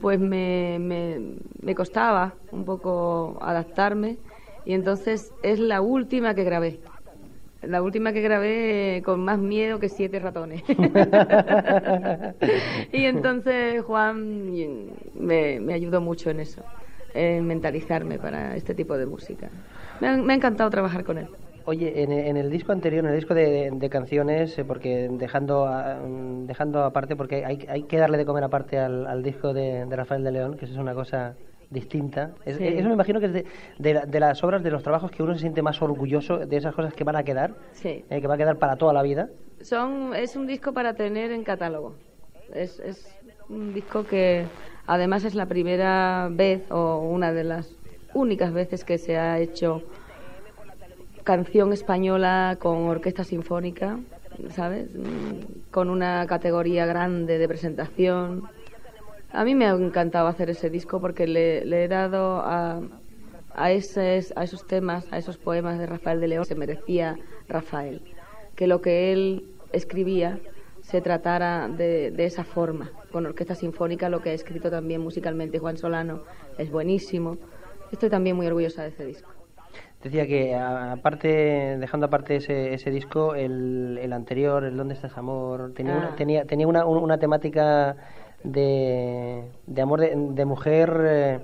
pues 0.00 0.20
me, 0.20 0.78
me, 0.80 1.18
me 1.60 1.74
costaba 1.74 2.34
un 2.52 2.64
poco 2.64 3.36
adaptarme 3.42 4.16
y 4.64 4.74
entonces 4.74 5.32
es 5.42 5.58
la 5.58 5.80
última 5.80 6.34
que 6.34 6.44
grabé. 6.44 6.78
La 7.62 7.80
última 7.80 8.12
que 8.12 8.22
grabé 8.22 9.02
con 9.04 9.20
más 9.20 9.38
miedo 9.38 9.78
que 9.78 9.88
siete 9.88 10.18
ratones. 10.18 10.64
y 12.92 13.04
entonces 13.04 13.82
Juan 13.84 14.46
me, 15.14 15.60
me 15.60 15.74
ayudó 15.74 16.00
mucho 16.00 16.30
en 16.30 16.40
eso, 16.40 16.62
en 17.14 17.46
mentalizarme 17.46 18.18
para 18.18 18.56
este 18.56 18.74
tipo 18.74 18.96
de 18.96 19.06
música. 19.06 19.48
Me 20.00 20.08
ha, 20.08 20.16
me 20.16 20.32
ha 20.32 20.36
encantado 20.36 20.70
trabajar 20.70 21.04
con 21.04 21.18
él. 21.18 21.28
Oye, 21.64 22.02
en, 22.02 22.10
en 22.10 22.36
el 22.36 22.50
disco 22.50 22.72
anterior, 22.72 23.04
en 23.04 23.10
el 23.12 23.16
disco 23.16 23.34
de, 23.34 23.70
de 23.72 23.90
canciones, 23.90 24.58
eh, 24.58 24.64
porque 24.64 25.08
dejando 25.12 25.66
a- 25.66 26.00
mm, 26.04 26.46
dejando 26.46 26.82
aparte, 26.82 27.14
porque 27.14 27.44
hay, 27.44 27.64
hay 27.68 27.84
que 27.84 27.98
darle 27.98 28.18
de 28.18 28.26
comer 28.26 28.42
aparte 28.42 28.78
al, 28.78 29.06
al 29.06 29.22
disco 29.22 29.54
de, 29.54 29.86
de 29.86 29.96
Rafael 29.96 30.24
de 30.24 30.32
León, 30.32 30.56
que 30.56 30.64
eso 30.64 30.74
es 30.74 30.80
una 30.80 30.94
cosa 30.94 31.36
distinta. 31.72 32.32
Es- 32.44 32.58
Sí. 32.58 32.66
Eso 32.66 32.88
me 32.88 32.94
imagino 32.94 33.18
que 33.20 33.26
es 33.26 33.32
de, 33.32 33.44
de 33.78 33.94
la- 33.94 34.06
de 34.06 34.20
las 34.20 34.42
obras, 34.44 34.62
de 34.62 34.70
los 34.70 34.82
trabajos 34.82 35.10
que 35.10 35.22
uno 35.22 35.34
se 35.34 35.40
siente 35.40 35.62
más 35.62 35.80
orgulloso, 35.82 36.38
de 36.38 36.56
esas 36.56 36.74
cosas 36.74 36.94
que 36.94 37.04
van 37.04 37.16
a 37.16 37.22
quedar, 37.24 37.54
Sí. 37.72 38.04
eh, 38.10 38.20
que 38.20 38.26
va 38.26 38.34
a 38.34 38.38
quedar 38.38 38.56
para 38.58 38.76
toda 38.76 38.92
la 38.92 39.02
vida. 39.02 39.28
Son, 39.60 40.14
es 40.14 40.36
un 40.36 40.46
disco 40.46 40.72
para 40.72 40.94
tener 40.94 41.32
en 41.32 41.44
catálogo. 41.44 41.94
Es, 42.54 42.78
es 42.80 43.16
un 43.48 43.72
disco 43.72 44.04
que 44.04 44.44
además 44.86 45.24
es 45.24 45.34
la 45.34 45.46
primera 45.46 46.28
vez 46.30 46.70
o 46.70 46.98
una 46.98 47.32
de 47.32 47.44
las 47.44 47.74
únicas 48.14 48.52
veces 48.52 48.84
que 48.84 48.98
se 48.98 49.16
ha 49.16 49.38
hecho 49.38 49.82
canción 51.24 51.72
española 51.72 52.56
con 52.60 52.88
orquesta 52.88 53.24
sinfónica, 53.24 53.98
¿sabes? 54.50 54.94
Mm, 54.94 55.70
Con 55.70 55.88
una 55.88 56.26
categoría 56.26 56.84
grande 56.84 57.38
de 57.38 57.48
presentación. 57.48 58.42
A 59.32 59.44
mí 59.44 59.54
me 59.54 59.66
ha 59.66 59.70
encantado 59.70 60.26
hacer 60.28 60.50
ese 60.50 60.68
disco 60.70 61.00
porque 61.00 61.26
le, 61.26 61.64
le 61.64 61.84
he 61.84 61.88
dado 61.88 62.40
a, 62.44 62.80
a, 63.54 63.70
esos, 63.72 64.32
a 64.36 64.44
esos 64.44 64.66
temas, 64.66 65.10
a 65.12 65.18
esos 65.18 65.38
poemas 65.38 65.78
de 65.78 65.86
Rafael 65.86 66.20
de 66.20 66.28
León, 66.28 66.44
se 66.44 66.54
merecía 66.54 67.16
Rafael. 67.48 68.02
Que 68.54 68.66
lo 68.66 68.80
que 68.82 69.12
él 69.12 69.46
escribía 69.72 70.38
se 70.82 71.00
tratara 71.00 71.68
de, 71.68 72.10
de 72.10 72.24
esa 72.26 72.44
forma, 72.44 72.90
con 73.10 73.24
orquesta 73.24 73.54
sinfónica, 73.54 74.08
lo 74.10 74.20
que 74.20 74.30
ha 74.30 74.34
escrito 74.34 74.70
también 74.70 75.00
musicalmente 75.00 75.58
Juan 75.58 75.78
Solano 75.78 76.24
es 76.58 76.70
buenísimo. 76.70 77.38
Estoy 77.90 78.10
también 78.10 78.36
muy 78.36 78.46
orgullosa 78.46 78.82
de 78.82 78.88
ese 78.88 79.06
disco. 79.06 79.30
Decía 80.02 80.26
que 80.26 80.54
aparte, 80.56 81.78
dejando 81.78 82.06
aparte 82.06 82.36
ese, 82.36 82.74
ese 82.74 82.90
disco, 82.90 83.34
el, 83.36 83.98
el 84.02 84.12
anterior, 84.12 84.64
el 84.64 84.76
¿Dónde 84.76 84.94
estás 84.94 85.16
amor? 85.16 85.72
Tenía, 85.74 85.96
una, 85.96 86.08
Ah. 86.08 86.16
tenía, 86.16 86.44
tenía 86.44 86.66
una, 86.66 86.84
un- 86.84 86.98
una 87.02 87.18
temática 87.18 87.96
de, 88.44 89.44
de 89.66 89.82
amor 89.82 90.00
de, 90.00 90.14
de 90.16 90.44
mujer 90.44 91.00
eh, 91.04 91.40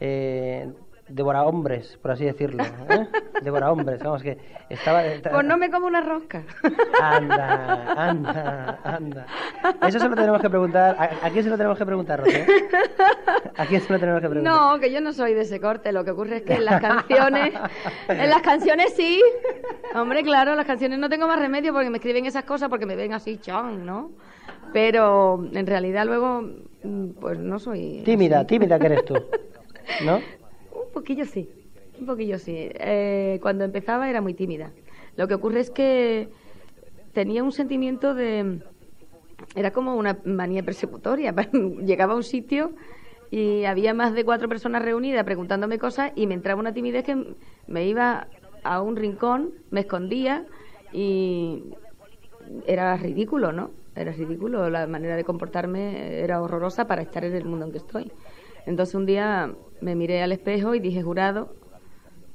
eh, 0.00 0.68
devora 1.08 1.44
hombres, 1.44 1.98
por 2.00 2.12
así 2.12 2.24
decirlo. 2.24 2.64
¿eh? 2.64 3.06
devora 3.42 3.70
hombres, 3.70 4.02
vamos, 4.02 4.22
que 4.22 4.38
estaba... 4.70 5.02
Pues 5.22 5.44
no 5.44 5.56
me 5.58 5.70
como 5.70 5.86
una 5.86 6.00
rosca. 6.00 6.42
Anda, 7.00 7.92
anda, 7.96 8.78
anda. 8.82 9.26
Eso 9.86 9.98
se 9.98 10.08
lo 10.08 10.14
tenemos 10.14 10.40
que 10.40 10.48
preguntar. 10.48 10.96
¿A, 10.98 11.26
a 11.26 11.30
quién 11.30 11.44
se 11.44 11.50
lo 11.50 11.56
tenemos 11.56 11.76
que 11.76 11.84
preguntar, 11.86 12.20
Rocío? 12.20 12.44
¿A 13.56 13.66
quién 13.66 13.80
se 13.80 13.92
lo 13.92 13.98
tenemos 13.98 14.22
que 14.22 14.28
preguntar? 14.28 14.54
No, 14.54 14.80
que 14.80 14.90
yo 14.90 15.00
no 15.00 15.12
soy 15.12 15.34
de 15.34 15.42
ese 15.42 15.60
corte. 15.60 15.92
Lo 15.92 16.04
que 16.04 16.12
ocurre 16.12 16.36
es 16.36 16.42
que 16.42 16.54
en 16.54 16.64
las 16.64 16.80
canciones, 16.80 17.54
en 18.08 18.30
las 18.30 18.42
canciones 18.42 18.94
sí. 18.94 19.22
Hombre, 19.94 20.22
claro, 20.22 20.54
las 20.54 20.66
canciones 20.66 20.98
no 20.98 21.08
tengo 21.08 21.26
más 21.26 21.38
remedio 21.38 21.72
porque 21.72 21.90
me 21.90 21.98
escriben 21.98 22.24
esas 22.26 22.44
cosas 22.44 22.68
porque 22.68 22.86
me 22.86 22.96
ven 22.96 23.12
así, 23.12 23.38
chon, 23.38 23.84
¿no? 23.84 24.12
Pero 24.72 25.44
en 25.52 25.66
realidad 25.66 26.06
luego, 26.06 26.42
mm, 26.82 27.08
pues 27.20 27.38
no 27.38 27.58
soy. 27.58 28.02
Tímida, 28.04 28.38
así. 28.38 28.46
tímida 28.48 28.78
que 28.78 28.86
eres 28.86 29.04
tú. 29.04 29.14
¿No? 30.04 30.16
Un 30.72 30.92
poquillo 30.92 31.24
sí, 31.24 31.48
un 31.98 32.06
poquillo 32.06 32.38
sí. 32.38 32.54
Eh, 32.56 33.38
cuando 33.40 33.64
empezaba 33.64 34.10
era 34.10 34.20
muy 34.20 34.34
tímida. 34.34 34.72
Lo 35.16 35.26
que 35.28 35.34
ocurre 35.34 35.60
es 35.60 35.70
que 35.70 36.28
tenía 37.12 37.42
un 37.42 37.52
sentimiento 37.52 38.14
de... 38.14 38.60
Era 39.54 39.72
como 39.72 39.96
una 39.96 40.18
manía 40.24 40.62
persecutoria. 40.62 41.34
Llegaba 41.84 42.12
a 42.12 42.16
un 42.16 42.22
sitio 42.22 42.72
y 43.30 43.64
había 43.64 43.94
más 43.94 44.12
de 44.12 44.24
cuatro 44.24 44.48
personas 44.48 44.82
reunidas 44.82 45.24
preguntándome 45.24 45.78
cosas 45.78 46.12
y 46.14 46.26
me 46.26 46.34
entraba 46.34 46.60
una 46.60 46.74
timidez 46.74 47.04
que 47.04 47.34
me 47.66 47.86
iba 47.86 48.28
a 48.62 48.82
un 48.82 48.96
rincón, 48.96 49.54
me 49.70 49.80
escondía 49.80 50.44
y 50.92 51.64
era 52.66 52.96
ridículo, 52.96 53.52
¿no? 53.52 53.70
Era 53.94 54.12
ridículo, 54.12 54.70
la 54.70 54.86
manera 54.86 55.16
de 55.16 55.24
comportarme 55.24 56.20
era 56.20 56.40
horrorosa 56.40 56.86
para 56.86 57.02
estar 57.02 57.24
en 57.24 57.34
el 57.34 57.44
mundo 57.44 57.66
en 57.66 57.72
que 57.72 57.78
estoy. 57.78 58.12
Entonces 58.66 58.94
un 58.94 59.06
día 59.06 59.54
me 59.80 59.94
miré 59.94 60.22
al 60.22 60.32
espejo 60.32 60.74
y 60.74 60.80
dije, 60.80 61.02
jurado, 61.02 61.54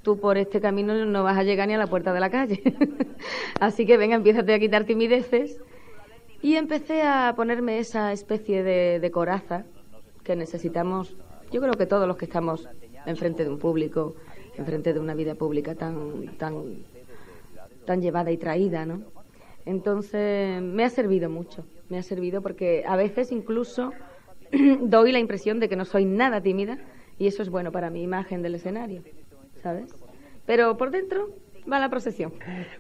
tú 0.04 0.20
por 0.20 0.38
este 0.38 0.62
camino 0.62 0.93
no 1.06 1.24
vas 1.24 1.38
a 1.38 1.43
llegar 1.43 1.67
ni 1.67 1.74
a 1.74 1.78
la 1.78 1.88
puerta 1.88 2.13
de 2.13 2.20
la 2.20 2.30
calle. 2.30 2.62
Así 3.60 3.86
que 3.86 3.98
venga, 3.98 4.15
empiézate 4.15 4.54
a 4.54 4.60
quitar 4.60 4.84
timideces. 4.86 5.60
Y 6.41 6.56
empecé 6.56 7.02
a 7.02 7.34
ponerme 7.36 7.80
esa 7.80 8.12
especie 8.12 8.62
de, 8.62 9.00
de 9.00 9.12
coraza 9.12 9.65
que 10.24 10.36
necesitamos, 10.36 11.15
yo 11.52 11.62
creo 11.62 11.74
que 11.74 11.88
todos 11.88 12.08
los 12.08 12.17
que 12.17 12.26
estamos 12.26 12.67
enfrente 13.06 13.43
de 13.43 13.50
un 13.50 13.58
público, 13.58 14.15
enfrente 14.58 14.93
de 14.93 15.00
una 15.00 15.15
vida 15.15 15.36
pública 15.36 15.74
tan, 15.74 16.38
tan, 16.38 16.84
tan 17.86 18.02
llevada 18.02 18.32
y 18.32 18.38
traída, 18.38 18.86
¿no? 18.86 19.02
Entonces, 19.68 20.62
me 20.62 20.86
ha 20.86 20.90
servido 20.90 21.30
mucho, 21.30 21.66
me 21.90 21.98
ha 21.98 22.04
servido 22.04 22.42
porque 22.42 22.86
a 22.88 22.96
veces 22.96 23.34
incluso 23.34 23.92
doy 24.80 25.12
la 25.12 25.20
impresión 25.20 25.60
de 25.60 25.68
que 25.68 25.76
no 25.76 25.84
soy 25.84 26.06
nada 26.06 26.40
tímida 26.40 26.78
y 27.20 27.28
eso 27.28 27.44
es 27.44 27.50
bueno 27.50 27.70
para 27.70 27.90
mi 27.90 28.02
imagen 28.02 28.42
del 28.42 28.56
escenario, 28.56 29.04
¿sabes? 29.62 29.90
Pero 30.46 30.78
por 30.78 30.92
dentro 30.92 31.28
va 31.72 31.80
la 31.80 31.90
procesión. 31.90 32.34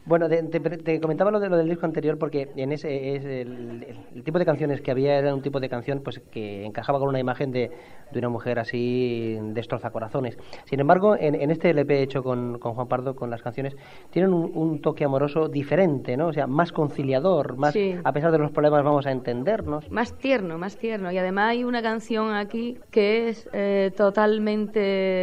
Bueno, 0.05 0.29
te, 0.29 0.41
te- 0.43 0.59
te 0.59 0.99
comentaba 1.01 1.31
lo, 1.31 1.39
de, 1.39 1.49
lo 1.49 1.57
del 1.57 1.67
disco 1.69 1.85
anterior 1.85 2.17
porque 2.17 2.49
en 2.55 2.71
ese 2.71 3.15
es 3.15 3.25
el, 3.25 3.85
tipo 4.23 4.39
de 4.39 4.45
canciones 4.45 4.81
que 4.81 4.91
había 4.91 5.17
era 5.17 5.33
un 5.33 5.41
tipo 5.41 5.59
de 5.59 5.69
canción 5.69 6.01
pues 6.03 6.19
que 6.31 6.65
encajaba 6.65 6.99
con 6.99 7.09
una 7.09 7.19
imagen 7.19 7.51
de, 7.51 7.71
de 8.11 8.19
una 8.19 8.29
mujer 8.29 8.59
así 8.59 9.37
destroza 9.53 9.89
corazones. 9.91 10.37
Sin 10.65 10.79
embargo, 10.79 11.15
en, 11.19 11.35
en 11.35 11.51
este 11.51 11.69
LP 11.71 12.01
hecho 12.01 12.23
con, 12.23 12.59
con 12.59 12.73
Juan 12.75 12.87
Pardo, 12.87 13.15
con 13.15 13.29
las 13.29 13.41
canciones, 13.41 13.75
tienen 14.11 14.33
un, 14.33 14.51
un 14.55 14.81
toque 14.81 15.03
amoroso 15.05 15.47
diferente, 15.49 16.15
¿no? 16.17 16.27
O 16.27 16.33
sea, 16.33 16.47
más 16.47 16.71
conciliador, 16.71 17.57
más 17.57 17.73
Sí. 17.73 17.95
a 18.03 18.11
pesar 18.13 18.31
de 18.31 18.37
los 18.39 18.51
problemas 18.51 18.83
vamos 18.83 19.05
a 19.05 19.11
entendernos. 19.11 19.89
Más 19.91 20.17
tierno, 20.17 20.57
más 20.57 20.77
tierno. 20.77 21.11
Y 21.11 21.17
además 21.17 21.51
hay 21.51 21.63
una 21.63 21.81
canción 21.81 22.33
aquí 22.33 22.77
que 22.91 23.29
es 23.29 23.49
eh, 23.53 23.91
totalmente 23.95 24.79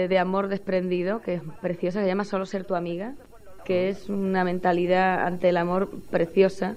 de 0.09 0.18
amor 0.18 0.48
desprendido, 0.48 1.20
que 1.20 1.35
es 1.35 1.42
preciosa, 1.61 1.98
que 2.00 2.05
se 2.05 2.09
llama 2.11 2.24
Solo 2.24 2.46
ser 2.46 2.64
tu 2.64 2.74
amiga, 2.74 3.14
que 3.64 3.88
es 3.88 4.09
una 4.09 4.44
mentalidad 4.44 5.27
ante 5.27 5.48
el 5.48 5.57
amor 5.57 5.90
preciosa, 6.11 6.77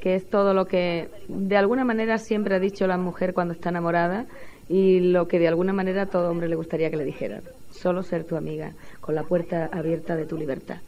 que 0.00 0.14
es 0.14 0.28
todo 0.28 0.54
lo 0.54 0.66
que 0.66 1.08
de 1.28 1.56
alguna 1.56 1.84
manera 1.84 2.18
siempre 2.18 2.56
ha 2.56 2.58
dicho 2.58 2.86
la 2.86 2.98
mujer 2.98 3.34
cuando 3.34 3.54
está 3.54 3.68
enamorada 3.68 4.26
y 4.68 5.00
lo 5.00 5.28
que 5.28 5.38
de 5.38 5.48
alguna 5.48 5.72
manera 5.72 6.02
a 6.02 6.06
todo 6.06 6.30
hombre 6.30 6.48
le 6.48 6.56
gustaría 6.56 6.90
que 6.90 6.96
le 6.96 7.04
dijeran. 7.04 7.42
Solo 7.70 8.02
ser 8.02 8.24
tu 8.24 8.36
amiga, 8.36 8.72
con 9.00 9.14
la 9.14 9.22
puerta 9.22 9.68
abierta 9.72 10.16
de 10.16 10.26
tu 10.26 10.36
libertad. 10.36 10.78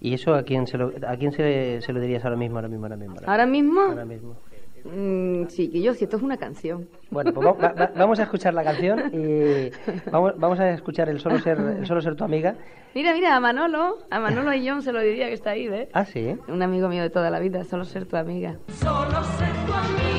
¿Y 0.00 0.14
eso 0.14 0.34
a 0.34 0.42
quién 0.42 0.66
se 0.66 0.78
lo, 0.78 0.92
a 1.06 1.16
quién 1.16 1.32
se, 1.32 1.80
se 1.80 1.92
lo 1.92 2.00
dirías 2.00 2.24
ahora 2.24 2.36
mismo, 2.36 2.56
ahora 2.56 2.68
mismo, 2.68 2.86
ahora 2.86 2.96
mismo? 2.96 3.16
Ahora 3.26 3.46
mismo, 3.46 3.82
Ahora 3.82 4.04
mismo. 4.04 4.36
Mm, 4.84 5.48
sí, 5.48 5.68
que 5.70 5.80
yo, 5.82 5.94
si 5.94 6.04
esto 6.04 6.16
es 6.16 6.22
una 6.22 6.36
canción. 6.36 6.88
Bueno, 7.10 7.32
pues 7.32 7.46
va- 7.46 7.52
va- 7.52 7.72
va- 7.72 7.92
vamos 7.96 8.18
a 8.20 8.24
escuchar 8.24 8.54
la 8.54 8.64
canción 8.64 9.10
y 9.12 9.70
vamos, 10.10 10.34
vamos 10.36 10.60
a 10.60 10.70
escuchar 10.70 11.08
el 11.08 11.20
solo 11.20 11.38
ser, 11.38 11.58
el 11.58 11.86
solo 11.86 12.00
ser 12.00 12.14
tu 12.16 12.24
amiga. 12.24 12.54
Mira, 12.94 13.12
mira, 13.12 13.36
a 13.36 13.40
Manolo, 13.40 13.98
a 14.10 14.18
Manolo 14.20 14.52
y 14.54 14.66
John 14.68 14.82
se 14.82 14.92
lo 14.92 15.00
diría 15.00 15.26
que 15.28 15.34
está 15.34 15.50
ahí, 15.50 15.68
¿ves? 15.68 15.88
Ah, 15.92 16.04
sí. 16.04 16.36
Un 16.48 16.62
amigo 16.62 16.88
mío 16.88 17.02
de 17.02 17.10
toda 17.10 17.30
la 17.30 17.38
vida, 17.38 17.64
solo 17.64 17.84
ser 17.84 18.06
tu 18.06 18.16
amiga. 18.16 18.56
Solo 18.68 19.22
ser 19.24 19.52
tu 19.66 19.72
amiga 19.72 20.17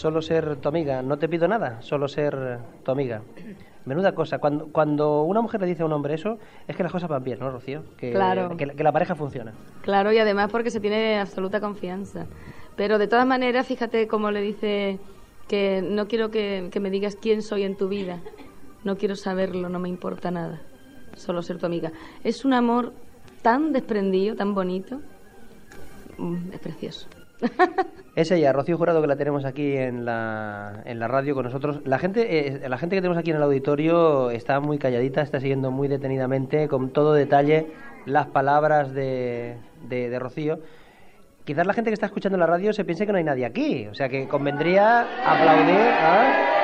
Solo 0.07 0.23
ser 0.23 0.55
tu 0.59 0.69
amiga. 0.69 1.03
No 1.03 1.19
te 1.19 1.29
pido 1.29 1.49
nada, 1.49 1.83
solo 1.83 2.07
ser 2.07 2.61
tu 2.85 2.92
amiga. 2.92 3.23
Menuda 3.87 4.12
cosa. 4.14 4.38
Cuando, 4.38 4.69
cuando 4.71 5.23
una 5.23 5.40
mujer 5.40 5.61
le 5.61 5.66
dice 5.66 5.83
a 5.83 5.87
un 5.87 5.92
hombre 5.92 6.14
eso, 6.14 6.38
es 6.69 6.77
que 6.77 6.85
las 6.85 6.92
cosas 6.92 7.09
van 7.09 7.25
bien, 7.25 7.40
¿no, 7.40 7.51
Rocío? 7.51 7.83
Que, 7.97 8.12
Claro. 8.12 8.57
que, 8.57 8.66
que 8.69 8.85
la 8.85 8.92
pareja 8.92 9.16
funciona. 9.16 9.53
Claro, 9.83 10.12
y 10.12 10.19
además 10.19 10.49
porque 10.53 10.71
se 10.71 10.79
tiene 10.79 11.19
absoluta 11.19 11.59
confianza. 11.59 12.27
Pero 12.77 12.99
de 12.99 13.09
todas 13.09 13.27
maneras, 13.27 13.66
fíjate 13.66 14.07
cómo 14.07 14.31
le 14.31 14.42
dice 14.42 15.01
que 15.49 15.83
no 15.83 16.07
quiero 16.07 16.31
que, 16.31 16.69
que 16.71 16.79
me 16.79 16.90
digas 16.90 17.16
quién 17.21 17.42
soy 17.42 17.64
en 17.64 17.77
tu 17.77 17.88
vida. 17.88 18.21
No 18.85 18.97
quiero 18.97 19.16
saberlo, 19.16 19.69
no 19.69 19.81
me 19.81 19.88
importa 19.88 20.31
nada. 20.31 20.61
Solo 21.16 21.42
ser 21.42 21.59
tu 21.59 21.66
amiga. 21.66 21.90
Es 22.23 22.45
un 22.45 22.53
amor 22.55 22.92
tan 23.42 23.73
desprendido, 23.73 24.37
tan 24.37 24.55
bonito. 24.55 25.01
Mm, 26.16 26.53
Es 26.53 26.61
precioso. 26.61 27.09
Es 28.16 28.31
ella, 28.31 28.51
Rocío 28.51 28.79
Jurado, 28.79 29.03
que 29.03 29.09
la 29.09 29.16
tenemos 29.16 29.44
aquí 29.44 29.77
en 29.77 30.07
la, 30.07 30.81
en 30.87 30.99
la 30.99 31.07
radio 31.07 31.35
con 31.35 31.44
nosotros. 31.44 31.81
La 31.85 31.99
gente, 31.99 32.49
eh, 32.49 32.66
la 32.66 32.79
gente 32.79 32.96
que 32.96 33.03
tenemos 33.03 33.18
aquí 33.18 33.31
en 33.31 33.37
el 33.37 33.42
auditorio 33.42 34.31
está 34.31 34.59
muy 34.59 34.79
calladita, 34.79 35.20
está 35.20 35.38
siguiendo 35.38 35.70
muy 35.70 35.87
detenidamente, 35.87 36.66
con 36.66 36.88
todo 36.88 37.12
detalle, 37.12 37.66
las 38.07 38.29
palabras 38.29 38.94
de, 38.94 39.59
de, 39.83 40.09
de 40.09 40.18
Rocío. 40.18 40.61
Quizás 41.44 41.66
la 41.66 41.75
gente 41.75 41.90
que 41.90 41.94
está 41.94 42.07
escuchando 42.07 42.38
la 42.38 42.46
radio 42.46 42.72
se 42.72 42.87
piense 42.87 43.05
que 43.05 43.12
no 43.12 43.18
hay 43.18 43.25
nadie 43.25 43.44
aquí. 43.44 43.87
O 43.87 43.94
sea, 43.94 44.09
que 44.09 44.27
convendría 44.27 45.03
aplaudir. 45.03 45.77
¿ah? 45.79 46.57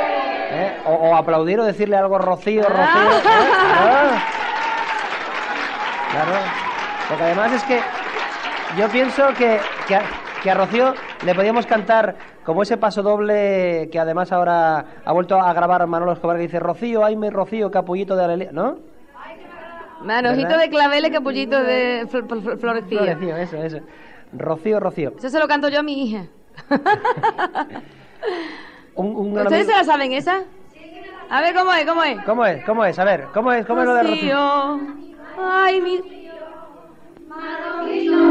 ¿Eh? 0.53 0.73
O, 0.87 0.93
o 0.93 1.15
aplaudir 1.15 1.61
o 1.61 1.65
decirle 1.65 1.97
algo 1.97 2.19
Rocío, 2.19 2.63
Rocío. 2.63 2.83
¿eh? 2.83 3.23
¿Ah? 3.79 4.23
Claro. 6.13 6.33
Porque 7.09 7.25
además 7.25 7.53
es 7.53 7.63
que 7.65 7.81
yo 8.79 8.89
pienso 8.89 9.29
que, 9.35 9.61
que, 9.87 9.99
que 10.43 10.51
a 10.51 10.55
Rocío 10.55 10.93
le 11.25 11.35
podíamos 11.35 11.67
cantar 11.67 12.17
como 12.45 12.63
ese 12.63 12.77
paso 12.77 13.03
doble 13.03 13.89
que 13.93 13.99
además 13.99 14.33
ahora 14.33 14.85
ha 15.05 15.13
vuelto 15.13 15.41
a 15.41 15.53
grabar 15.53 15.87
Manolo 15.87 16.13
Escobar 16.13 16.37
que 16.37 16.43
dice 16.43 16.59
Rocío, 16.59 17.05
ay 17.05 17.17
mi 17.17 17.31
Rocío, 17.31 17.71
capullito 17.71 18.17
de 18.17 18.25
Aleluya, 18.25 18.51
¿no? 18.53 18.79
Manojito 20.03 20.49
¿Verdad? 20.49 20.61
de 20.63 20.69
claveles, 20.71 21.11
capullito 21.13 21.63
de 21.63 22.07
fl- 22.11 22.27
fl- 22.27 22.43
fl- 22.43 22.59
florecillo. 22.59 23.03
Florecillo, 23.03 23.37
eso, 23.37 23.57
eso. 23.59 23.79
Rocío, 24.33 24.81
Rocío. 24.81 25.13
Eso 25.17 25.29
se 25.29 25.39
lo 25.39 25.47
canto 25.47 25.69
yo 25.69 25.79
a 25.79 25.83
mi 25.85 26.03
hija. 26.09 26.27
Un, 28.95 29.33
¿Ustedes 29.39 29.47
amigo- 29.47 29.71
se 29.71 29.77
la 29.79 29.85
saben 29.85 30.13
esa? 30.13 30.41
A 31.31 31.41
ver, 31.41 31.55
¿cómo 31.55 31.73
es? 31.73 31.87
¿Cómo 31.87 32.03
es? 32.05 32.21
¿Cómo 32.25 32.45
es? 32.45 32.65
¿Cómo 32.65 32.85
es? 32.85 32.99
A 32.99 33.05
ver, 33.05 33.29
¿cómo 33.33 33.53
es? 33.53 33.65
¿Cómo 33.65 33.81
es 33.83 33.87
lo 33.87 33.95
de 33.95 34.03
Rocío? 34.03 34.81
Ay, 35.39 35.81
mi... 35.81 35.99
Porque 35.99 36.11
te 36.11 36.17
quiero 38.01 38.23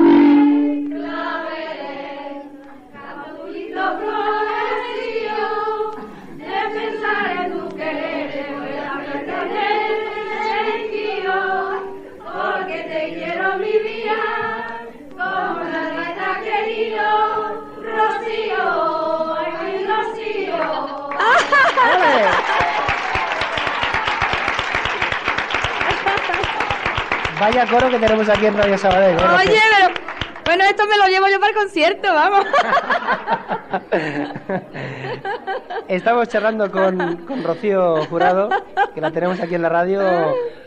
Vaya 27.42 27.66
coro 27.66 27.90
que 27.90 27.98
tenemos 27.98 28.30
aquí 28.30 28.46
en 28.46 28.56
Radio 28.56 28.78
Sabadell. 28.78 29.18
¿eh, 29.18 29.28
Rocío? 29.28 29.52
Oye, 29.52 29.62
pero... 29.80 30.11
Bueno, 30.46 30.64
esto 30.66 30.84
me 30.88 30.98
lo 30.98 31.08
llevo 31.08 31.28
yo 31.28 31.40
para 31.40 31.52
el 31.52 31.58
concierto, 31.58 32.08
vamos. 32.14 32.46
Estamos 35.88 36.28
charlando 36.28 36.70
con, 36.72 37.18
con 37.26 37.44
Rocío 37.44 38.06
Jurado, 38.08 38.50
que 38.94 39.02
la 39.02 39.12
tenemos 39.12 39.40
aquí 39.40 39.56
en 39.56 39.62
la 39.62 39.70
radio, 39.70 40.02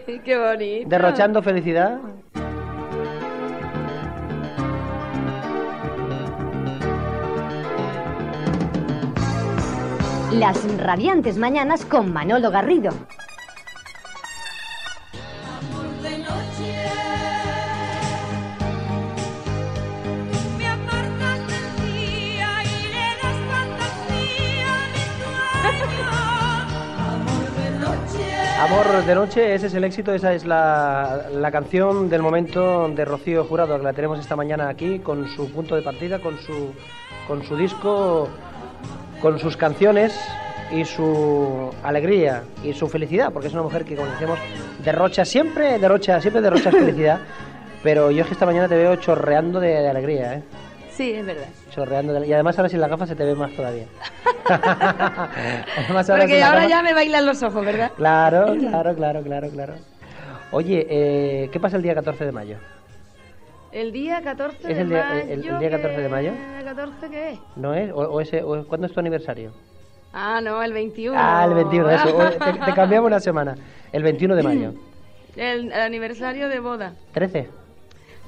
Ay, 0.07 0.21
Qué 0.25 0.39
bonito. 0.39 0.89
derrochando 0.89 1.43
felicidad. 1.43 1.99
Las 10.33 10.65
radiantes 10.79 11.37
mañanas 11.39 11.85
con 11.85 12.13
Manolo 12.13 12.51
Garrido. 12.51 12.91
Amor 28.75 29.05
de 29.05 29.15
noche, 29.15 29.55
ese 29.55 29.69
es 29.69 29.75
el 29.75 29.85
éxito, 29.85 30.13
esa 30.13 30.35
es 30.35 30.45
la, 30.45 31.27
la 31.33 31.53
canción 31.53 32.11
del 32.11 32.23
momento 32.23 32.89
de 32.89 33.05
Rocío 33.05 33.45
Jurado, 33.45 33.79
que 33.79 33.85
la 33.85 33.93
tenemos 33.93 34.19
esta 34.19 34.35
mañana 34.35 34.69
aquí, 34.69 34.99
con 34.99 35.29
su 35.29 35.49
punto 35.53 35.77
de 35.77 35.83
partida, 35.83 36.19
con 36.19 36.37
su, 36.39 36.75
con 37.29 37.45
su 37.45 37.57
disco, 37.57 38.29
con 39.23 39.39
sus 39.39 39.57
canciones 39.57 40.13
y 40.73 40.85
su 40.85 41.71
alegría 41.85 42.43
y 42.65 42.73
su 42.73 42.89
felicidad, 42.89 43.33
porque 43.33 43.47
es 43.47 43.55
una 43.55 43.63
mujer 43.63 43.85
que, 43.85 43.95
como 43.95 44.11
decíamos, 44.11 44.41
derrocha 44.83 45.25
siempre, 45.25 45.79
derrocha, 45.79 46.21
siempre 46.21 46.43
derrocha 46.43 46.73
felicidad, 46.73 47.21
pero 47.85 48.11
yo 48.11 48.23
es 48.23 48.27
que 48.27 48.33
esta 48.33 48.45
mañana 48.45 48.67
te 48.67 48.75
veo 48.75 48.97
chorreando 48.97 49.61
de, 49.61 49.69
de 49.69 49.89
alegría, 49.89 50.35
¿eh? 50.35 50.43
Sí, 50.97 51.13
es 51.13 51.27
verdad. 51.27 51.49
Chorreando 51.71 52.13
de- 52.13 52.27
y 52.27 52.33
además 52.33 52.57
ahora 52.59 52.69
sin 52.69 52.81
la 52.81 52.89
gafa 52.89 53.07
se 53.07 53.17
te 53.17 53.25
ve 53.25 53.35
más 53.35 53.53
todavía. 53.53 53.87
Además, 54.49 56.09
ahora 56.11 56.23
Porque 56.23 56.43
ahora 56.43 56.67
ya 56.69 56.83
me 56.83 56.95
bailan 56.95 57.27
los 57.27 57.43
ojos, 57.43 57.65
¿verdad? 57.65 57.91
Claro, 57.97 58.55
claro, 58.59 58.95
claro, 58.95 59.23
claro, 59.23 59.49
claro. 59.51 59.75
Oye, 60.53 60.87
eh, 60.89 61.49
¿qué 61.53 61.59
pasa 61.61 61.77
el 61.77 61.83
día 61.83 61.95
14 61.95 62.25
de 62.27 62.33
mayo? 62.33 62.57
El 63.73 63.91
día 63.93 64.23
14 64.23 64.57
¿Es 64.71 64.77
de 64.77 64.83
el 64.83 64.89
día- 64.89 65.05
mayo. 65.09 65.21
el- 65.23 65.31
el 65.49 65.59
día 65.59 65.71
14 65.71 66.01
de 66.01 66.09
mayo? 66.09 66.33
¿El 66.59 66.65
14 66.65 67.11
qué 67.11 67.31
es? 67.33 67.39
¿No 67.57 67.75
es? 67.75 67.91
¿O, 67.91 67.97
o 67.97 68.21
ese, 68.21 68.43
o- 68.43 68.65
¿Cuándo 68.67 68.87
es 68.87 68.93
tu 68.93 69.01
aniversario? 69.01 69.53
Ah, 70.13 70.41
no, 70.41 70.63
el 70.63 70.73
21. 70.73 71.19
Ah, 71.21 71.45
el 71.45 71.55
21, 71.55 71.91
eso. 71.91 72.17
Te, 72.39 72.53
te 72.53 72.73
cambiamos 72.73 73.09
una 73.09 73.19
semana. 73.19 73.57
El 73.93 74.05
21 74.05 74.37
de 74.37 74.43
mayo. 74.45 74.75
El, 75.37 75.73
el 75.73 75.81
aniversario 75.81 76.49
de 76.49 76.61
boda. 76.61 76.93
13. 77.13 77.49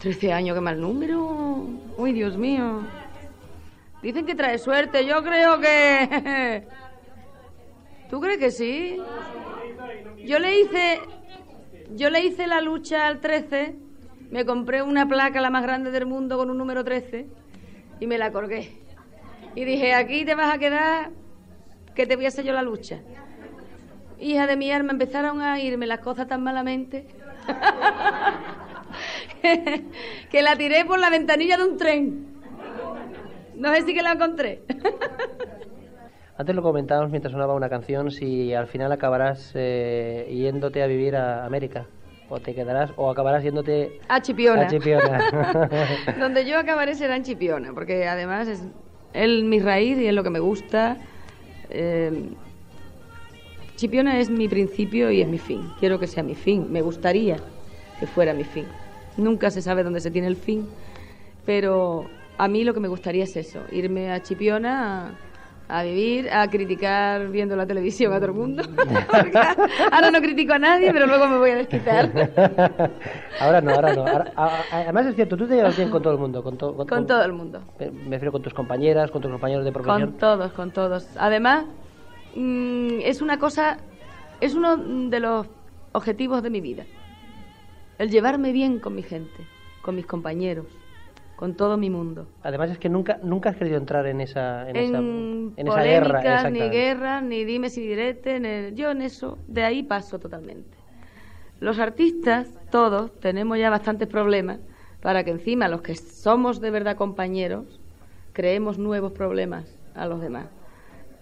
13 0.07 0.33
años, 0.33 0.55
qué 0.55 0.61
mal 0.61 0.81
número. 0.81 1.67
Uy, 1.99 2.13
Dios 2.13 2.37
mío. 2.37 2.83
Dicen 4.03 4.25
que 4.25 4.37
trae 4.37 4.57
suerte, 4.57 5.05
yo 5.05 5.21
creo 5.25 5.59
que... 5.59 6.63
¿Tú 8.09 8.21
crees 8.21 8.39
que 8.39 8.53
sí? 8.53 8.99
Yo 10.25 10.39
le 10.39 10.61
hice... 10.61 11.01
Yo 11.91 12.09
le 12.11 12.21
hice 12.21 12.47
la 12.47 12.61
lucha 12.61 13.09
al 13.09 13.19
13, 13.19 13.75
me 14.31 14.45
compré 14.45 14.81
una 14.81 15.09
placa 15.09 15.41
la 15.41 15.51
más 15.51 15.65
grande 15.65 15.91
del 15.91 16.07
mundo 16.07 16.39
con 16.39 16.51
un 16.51 16.59
número 16.59 16.85
13 16.85 17.27
y 17.99 18.07
me 18.07 18.17
la 18.17 18.31
colgué. 18.31 18.79
Y 19.57 19.65
dije, 19.65 19.93
aquí 19.93 20.25
te 20.25 20.37
vas 20.37 20.55
a 20.55 20.59
quedar 20.59 21.11
que 21.97 22.07
te 22.07 22.15
voy 22.15 22.27
a 22.27 22.29
hacer 22.29 22.45
yo 22.45 22.53
la 22.53 22.63
lucha. 22.63 23.01
Hija 24.21 24.47
de 24.47 24.55
mi 24.55 24.71
alma, 24.71 24.93
empezaron 24.93 25.43
a 25.43 25.59
irme 25.59 25.89
las 25.89 25.99
cosas 25.99 26.29
tan 26.29 26.45
malamente 26.45 27.09
que 30.31 30.43
la 30.43 30.57
tiré 30.57 30.85
por 30.85 30.99
la 30.99 31.11
ventanilla 31.11 31.57
de 31.57 31.65
un 31.65 31.77
tren. 31.77 32.27
No 33.57 33.73
sé 33.75 33.83
si 33.83 33.95
que 33.95 34.03
la 34.03 34.13
encontré. 34.13 34.63
Antes 36.39 36.55
lo 36.55 36.63
comentábamos 36.63 37.11
mientras 37.11 37.33
sonaba 37.33 37.55
una 37.55 37.71
canción, 37.71 38.11
si 38.11 38.53
al 38.53 38.67
final 38.67 38.93
acabarás 38.93 39.53
eh, 39.55 40.31
yéndote 40.31 40.83
a 40.83 40.87
vivir 40.87 41.17
a 41.17 41.47
América. 41.47 41.87
O 42.29 42.41
te 42.41 42.55
quedarás, 42.55 42.91
o 42.97 43.09
acabarás 43.09 43.43
yéndote 43.43 44.01
A 44.09 44.21
Chipiona. 44.21 44.63
a 44.63 44.67
Chipiona. 44.67 45.31
Donde 46.19 46.45
yo 46.45 46.59
acabaré 46.59 46.95
será 46.95 47.17
en 47.17 47.23
Chipiona, 47.23 47.73
porque 47.73 48.07
además 48.07 48.49
es 48.49 48.65
el, 49.15 49.45
mi 49.45 49.61
raíz 49.61 49.97
y 49.99 50.09
es 50.09 50.13
lo 50.13 50.23
que 50.25 50.31
me 50.31 50.41
gusta. 50.41 50.99
Eh, 51.71 52.29
Chipiona 53.77 54.19
es 54.19 54.29
mi 54.29 54.49
principio 54.49 55.11
y 55.11 55.23
es 55.23 55.29
mi 55.29 55.39
fin. 55.39 55.71
Quiero 55.79 55.99
que 55.99 56.07
sea 56.07 56.23
mi 56.23 56.35
fin. 56.35 56.71
Me 56.71 56.83
gustaría 56.83 57.37
que 58.01 58.07
fuera 58.07 58.35
mi 58.35 58.45
fin. 58.45 58.67
Nunca 59.17 59.51
se 59.51 59.63
sabe 59.63 59.83
dónde 59.83 60.01
se 60.01 60.11
tiene 60.11 60.29
el 60.29 60.37
fin, 60.37 60.69
pero 61.45 62.11
a 62.39 62.49
mí 62.49 62.65
lo 62.65 62.75
que 62.75 62.81
me 62.81 62.89
gustaría 62.89 63.25
es 63.25 63.37
eso, 63.37 63.61
irme 63.73 64.13
a 64.13 64.23
Chipiona 64.23 65.17
a, 65.69 65.79
a 65.79 65.83
vivir, 65.85 66.29
a 66.31 66.47
criticar 66.49 67.29
viendo 67.29 67.57
la 67.57 67.67
televisión 67.67 68.13
a 68.13 68.17
todo 68.17 68.27
el 68.27 68.33
mundo. 68.35 68.63
Ahora 69.91 70.11
no 70.11 70.21
critico 70.21 70.53
a 70.53 70.59
nadie, 70.59 70.93
pero 70.93 71.07
luego 71.07 71.27
me 71.29 71.39
voy 71.39 71.51
a 71.51 71.57
desquitar. 71.57 72.11
ahora 73.41 73.61
no, 73.61 73.71
ahora 73.73 73.95
no. 73.95 74.07
Ahora- 74.07 74.33
a- 74.37 74.47
a- 74.71 74.81
además 74.83 75.07
es 75.07 75.15
cierto, 75.17 75.37
tú 75.37 75.47
te 75.47 75.55
llevas 75.57 75.77
bien 75.77 75.89
con 75.91 76.03
todo 76.03 76.13
el 76.13 76.19
mundo. 76.19 76.43
Con, 76.43 76.57
to- 76.59 76.77
Con 76.77 77.07
todo 77.07 77.23
el 77.25 77.33
mundo. 77.33 77.63
Me 77.81 77.91
me 77.91 78.11
refiero 78.17 78.33
con 78.33 78.43
tus 78.43 78.53
compañeras, 78.55 79.11
con 79.11 79.23
tus 79.23 79.31
compañeros 79.31 79.65
de 79.65 79.73
profesión. 79.73 80.11
Con 80.11 80.19
todos, 80.19 80.53
con 80.53 80.71
todos. 80.73 81.09
Además, 81.17 81.65
mm, 82.35 83.01
es 83.03 83.23
una 83.23 83.39
cosa, 83.39 83.79
es 84.41 84.55
uno 84.55 84.77
de 85.09 85.21
los 85.21 85.47
objetivos 85.93 86.43
de 86.43 86.51
mi 86.51 86.61
vida. 86.61 86.85
El 87.99 88.11
llevarme 88.11 88.53
bien 88.53 88.79
con 88.79 88.95
mi 88.95 89.03
gente, 89.03 89.47
con 89.83 89.95
mis 89.97 90.07
compañeros, 90.07 90.67
con 91.37 91.55
todo 91.55 91.77
mi 91.77 91.91
mundo. 91.91 92.29
Además 92.43 92.71
es 92.71 92.79
que 92.79 92.89
nunca 92.89 93.19
nunca 93.23 93.51
has 93.51 93.57
querido 93.57 93.77
entrar 93.79 94.07
en 94.07 94.21
esa 94.21 94.69
en, 94.69 94.77
esa, 94.77 94.99
En, 94.99 95.53
esa 95.57 95.83
guerra. 95.83 96.51
ni 96.51 96.61
guerras, 96.69 97.23
ni 97.23 97.45
dimes 97.45 97.77
y 97.79 97.87
diretes, 97.87 98.41
ni- 98.41 98.77
yo 98.77 98.91
en 98.91 99.03
eso, 99.03 99.39
de 99.47 99.65
ahí 99.65 99.83
paso 99.83 100.19
totalmente. 100.19 100.77
Los 101.61 101.79
artistas, 101.79 102.49
todos, 102.71 103.19
tenemos 103.21 103.59
ya 103.59 103.71
bastantes 103.71 104.09
problemas 104.09 104.59
para 105.01 105.25
que 105.25 105.31
encima 105.31 105.69
los 105.69 105.81
que 105.81 105.95
somos 105.95 106.61
de 106.61 106.71
verdad 106.71 106.97
compañeros, 106.97 107.81
creemos 108.35 108.77
nuevos 108.79 109.13
problemas 109.13 109.65
a 109.95 110.07
los 110.07 110.21
demás. 110.21 110.47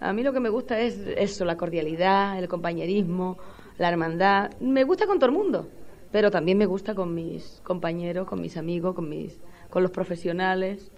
A 0.01 0.11
mí 0.11 0.23
lo 0.23 0.33
que 0.33 0.41
me 0.41 0.49
gusta 0.49 0.77
es 0.81 0.97
eso, 1.15 1.45
la 1.45 1.55
cordialidad, 1.55 2.37
el 2.37 2.49
compañerismo, 2.49 3.37
la 3.77 3.87
hermandad. 3.87 4.51
Me 4.59 4.83
gusta 4.83 5.07
con 5.07 5.19
todo 5.19 5.27
el 5.29 5.35
mundo, 5.37 5.69
pero 6.15 6.31
también 6.31 6.57
me 6.57 6.65
gusta 6.65 6.95
con 6.95 7.13
mis 7.13 7.59
compañeros, 7.65 8.25
con 8.25 8.39
mis 8.39 8.55
amigos, 8.55 8.95
con 8.95 9.09
mis 9.09 9.37
con 9.69 9.83
los 9.83 9.91
profesionales, 9.91 10.89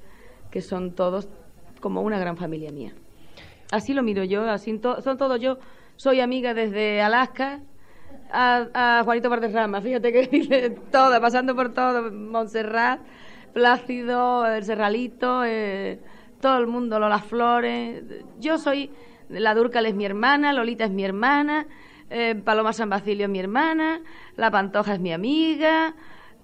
que 0.52 0.62
son 0.62 0.92
todos 0.94 1.28
como 1.80 2.04
una 2.04 2.20
gran 2.20 2.38
familia 2.38 2.72
mía. 2.72 2.94
Así 3.72 3.96
lo 3.96 4.04
miro 4.04 4.24
yo, 4.24 4.48
así 4.48 4.78
to- 4.78 5.02
son 5.02 5.18
todos 5.18 5.40
yo. 5.42 5.58
Soy 5.96 6.20
amiga 6.20 6.54
desde 6.54 7.02
Alaska 7.02 7.62
a, 8.32 9.00
a 9.00 9.04
Juanito 9.06 9.28
Valderrama, 9.32 9.82
fíjate 9.82 10.14
que 10.14 10.28
dice 10.32 10.70
todo, 10.92 11.20
pasando 11.20 11.56
por 11.56 11.74
todo, 11.74 12.12
Montserrat, 12.12 13.00
Plácido, 13.54 14.46
el 14.46 14.64
Serralito, 14.66 15.44
eh, 15.44 16.00
todo 16.40 16.60
el 16.60 16.68
mundo, 16.68 17.00
Lola 17.00 17.18
Flores. 17.18 18.04
Yo 18.40 18.60
soy, 18.60 18.92
la 19.30 19.56
Dúrcal 19.56 19.88
es 19.88 19.96
mi 19.96 20.06
hermana, 20.06 20.54
Lolita 20.54 20.84
es 20.84 20.92
mi 20.92 21.04
hermana, 21.04 21.66
eh, 22.10 22.36
Paloma 22.36 22.74
San 22.74 22.90
Basilio 22.90 23.26
es 23.26 23.32
mi 23.32 23.40
hermana, 23.40 24.02
La 24.36 24.52
Pantoja 24.52 24.94
es 24.94 25.00
mi 25.00 25.12
amiga, 25.12 25.96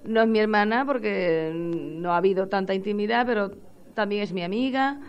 no 0.04 0.22
es 0.22 0.28
mi 0.28 0.40
hermana 0.40 0.86
porque 0.86 1.52
no 1.54 2.14
ha 2.14 2.18
habido 2.18 2.48
tanta 2.48 2.74
intimidad, 2.74 3.26
pero 3.26 3.52
también 3.94 4.24
es 4.24 4.34
mi 4.34 4.44
amiga. 4.44 5.00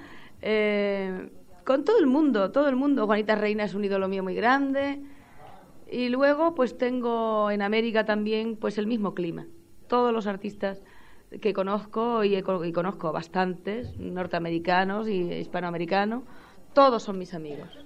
Eh, 0.43 1.31
con 1.65 1.85
todo 1.85 1.99
el 1.99 2.07
mundo, 2.07 2.53
todo 2.53 2.69
el 2.69 2.77
mundo. 2.77 3.07
Juanita 3.07 3.35
Reina 3.35 3.65
es 3.65 3.75
un 3.75 3.85
ídolo 3.85 4.09
mío 4.09 4.23
muy 4.23 4.35
grande. 4.35 5.01
Y 5.91 6.09
luego, 6.09 6.55
pues 6.55 6.77
tengo 6.77 7.51
en 7.51 7.63
América 7.63 8.05
también, 8.05 8.57
pues 8.57 8.79
el 8.79 8.87
mismo 8.87 9.15
clima. 9.15 9.47
Todos 9.89 10.13
los 10.13 10.27
artistas 10.27 10.83
que 11.41 11.53
conozco, 11.53 12.25
y, 12.25 12.37
y 12.37 12.73
conozco 12.73 13.13
bastantes, 13.13 13.99
norteamericanos 13.99 15.09
y 15.09 15.33
hispanoamericanos, 15.33 16.23
todos 16.75 17.03
son 17.03 17.19
mis 17.19 17.35
amigos. 17.35 17.84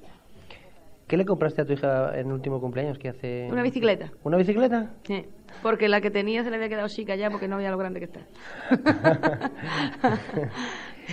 ¿Qué 1.09 1.17
le 1.17 1.25
compraste 1.25 1.63
a 1.63 1.65
tu 1.65 1.73
hija 1.73 2.13
en 2.19 2.27
el 2.27 2.33
último 2.33 2.61
cumpleaños 2.61 2.99
que 2.99 3.09
hace? 3.09 3.49
Una 3.51 3.63
bicicleta. 3.63 4.13
¿Una 4.25 4.37
bicicleta? 4.37 4.91
Sí, 5.05 5.25
porque 5.63 5.89
la 5.89 6.03
que 6.03 6.11
tenía 6.11 6.45
se 6.45 6.51
le 6.51 6.57
había 6.57 6.69
quedado 6.69 6.87
chica 6.89 7.17
ya 7.17 7.31
porque 7.31 7.49
no 7.49 7.57
veía 7.57 7.71
lo 7.71 7.79
grande 7.79 7.99
que 7.99 8.05
está. 8.05 8.21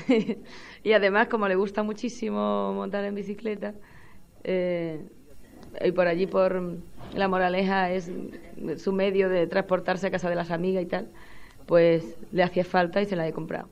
y 0.83 0.91
además, 0.91 1.27
como 1.27 1.47
le 1.47 1.55
gusta 1.55 1.81
muchísimo 1.81 2.73
montar 2.73 3.05
en 3.05 3.15
bicicleta, 3.15 3.73
eh, 4.43 5.01
y 5.83 5.91
por 5.93 6.07
allí, 6.07 6.27
por 6.27 6.77
La 7.13 7.29
Moraleja, 7.29 7.89
es 7.91 8.11
su 8.77 8.91
medio 8.91 9.29
de 9.29 9.47
transportarse 9.47 10.07
a 10.07 10.11
casa 10.11 10.29
de 10.29 10.35
las 10.35 10.51
amigas 10.51 10.83
y 10.83 10.87
tal, 10.87 11.09
pues 11.65 12.17
le 12.33 12.43
hacía 12.43 12.65
falta 12.65 13.01
y 13.01 13.05
se 13.05 13.15
la 13.15 13.25
he 13.27 13.31
comprado. 13.31 13.69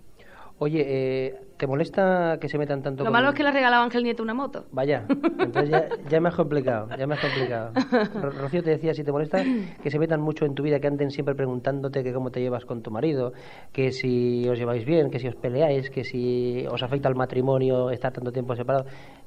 Oye, 0.63 0.81
eh, 0.87 1.35
¿te 1.57 1.67
molesta 1.67 2.37
que 2.39 2.47
se 2.47 2.57
metan 2.57 2.81
tanto 2.81 3.03
Lo 3.03 3.11
malo 3.11 3.29
es 3.29 3.35
que 3.35 3.43
le 3.43 3.49
ha 3.49 3.51
regalado 3.51 3.81
a 3.81 3.85
Ángel 3.85 4.03
Nieto 4.03 4.23
una 4.23 4.33
moto. 4.33 4.63
Vaya, 4.71 5.05
entonces 5.09 5.69
ya, 5.69 5.89
ya 6.09 6.21
me 6.21 6.29
has 6.29 6.35
complicado, 6.35 6.87
ya 6.97 7.05
me 7.05 7.15
has 7.15 7.19
complicado. 7.19 7.73
Ro- 8.21 8.31
Rocío 8.31 8.63
te 8.63 8.69
decía, 8.69 8.93
si 8.93 9.03
te 9.03 9.11
molesta 9.11 9.43
que 9.81 9.91
se 9.91 9.99
metan 9.99 10.21
mucho 10.21 10.45
en 10.45 10.55
tu 10.55 10.63
vida, 10.63 10.79
que 10.79 10.87
anden 10.87 11.11
siempre 11.11 11.35
preguntándote 11.35 12.01
que 12.01 12.13
cómo 12.13 12.31
te 12.31 12.39
llevas 12.39 12.63
con 12.63 12.81
tu 12.81 12.91
marido, 12.91 13.33
que 13.73 13.91
si 13.91 14.47
os 14.47 14.57
lleváis 14.57 14.85
bien, 14.85 15.09
que 15.11 15.19
si 15.19 15.27
os 15.27 15.35
peleáis, 15.35 15.89
que 15.89 16.05
si 16.05 16.65
os 16.71 16.81
afecta 16.81 17.09
el 17.09 17.15
matrimonio 17.15 17.89
estar 17.91 18.13
tanto 18.13 18.31
tiempo 18.31 18.55
separado. 18.55 18.85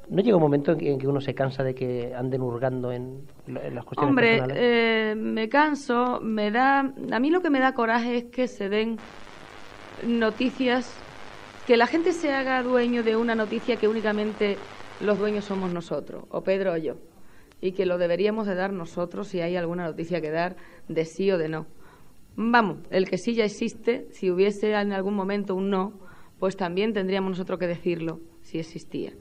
¿No 0.09 0.23
llega 0.23 0.37
un 0.37 0.43
momento 0.43 0.73
en 0.73 0.99
que, 0.99 1.07
uno 1.07 1.21
se 1.21 1.35
cansa 1.35 1.63
de 1.65 1.75
que 1.75 2.15
anden 2.15 2.41
hurgando 2.41 2.93
en, 2.93 3.21
en 3.47 3.75
las 3.75 3.85
cuestiones 3.85 4.11
Hombre, 4.13 4.37
personales? 4.39 4.57
eh, 4.59 5.15
me 5.17 5.49
canso, 5.51 6.21
me 6.23 6.51
da... 6.51 6.81
A 7.13 7.19
mí 7.21 7.29
lo 7.31 7.43
que 7.43 7.51
me 7.51 7.61
da 7.61 7.75
coraje 7.75 8.17
es 8.17 8.25
que 8.27 8.47
se 8.49 8.69
den 8.71 9.01
noticias, 10.05 11.06
que 11.67 11.77
la 11.77 11.89
gente 11.89 12.13
se 12.13 12.33
haga 12.33 12.63
dueño 12.63 13.03
de 13.03 13.17
una 13.17 13.35
noticia 13.35 13.77
que 13.77 13.89
únicamente 13.89 14.57
los 15.01 15.19
dueños 15.19 15.47
somos 15.47 15.73
nosotros, 15.73 16.25
o 16.31 16.43
Pedro 16.43 16.75
o 16.75 16.77
yo, 16.77 16.95
y 17.61 17.73
que 17.73 17.87
lo 17.87 17.99
deberíamos 17.99 18.47
de 18.47 18.55
dar 18.55 18.73
nosotros 18.73 19.27
si 19.27 19.41
hay 19.41 19.57
alguna 19.57 19.85
noticia 19.85 20.21
que 20.21 20.31
dar 20.31 20.55
de 20.87 21.05
sí 21.05 21.29
o 21.33 21.39
de 21.39 21.49
no. 21.49 21.67
Vamos, 22.37 22.79
el 22.91 23.11
que 23.11 23.19
sí 23.19 23.35
ya 23.35 23.45
existe, 23.45 24.07
si 24.13 24.31
hubiese 24.31 24.75
en 24.75 24.93
algún 24.93 25.15
momento 25.15 25.57
un 25.57 25.69
no, 25.69 25.95
pues 26.39 26.57
también 26.57 26.93
tendríamos 26.93 27.31
nosotros 27.31 27.59
que 27.59 27.67
decirlo 27.67 28.21
si 28.43 28.61
existía. 28.61 29.13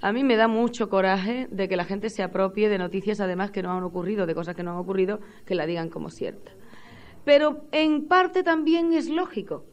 A 0.00 0.10
mí 0.12 0.24
me 0.24 0.36
da 0.36 0.48
mucho 0.48 0.88
coraje 0.88 1.48
de 1.50 1.68
que 1.68 1.76
la 1.76 1.84
gente 1.84 2.08
se 2.08 2.22
apropie 2.22 2.70
de 2.70 2.78
noticias 2.78 3.20
además 3.20 3.50
que 3.50 3.62
no 3.62 3.70
han 3.70 3.84
ocurrido, 3.84 4.24
de 4.24 4.34
cosas 4.34 4.56
que 4.56 4.62
no 4.62 4.70
han 4.70 4.78
ocurrido, 4.78 5.20
que 5.44 5.54
la 5.54 5.66
digan 5.66 5.90
como 5.90 6.08
cierta. 6.08 6.52
Pero 7.26 7.66
en 7.72 8.06
parte 8.06 8.42
también 8.42 8.94
es 8.94 9.10
lógico, 9.10 9.64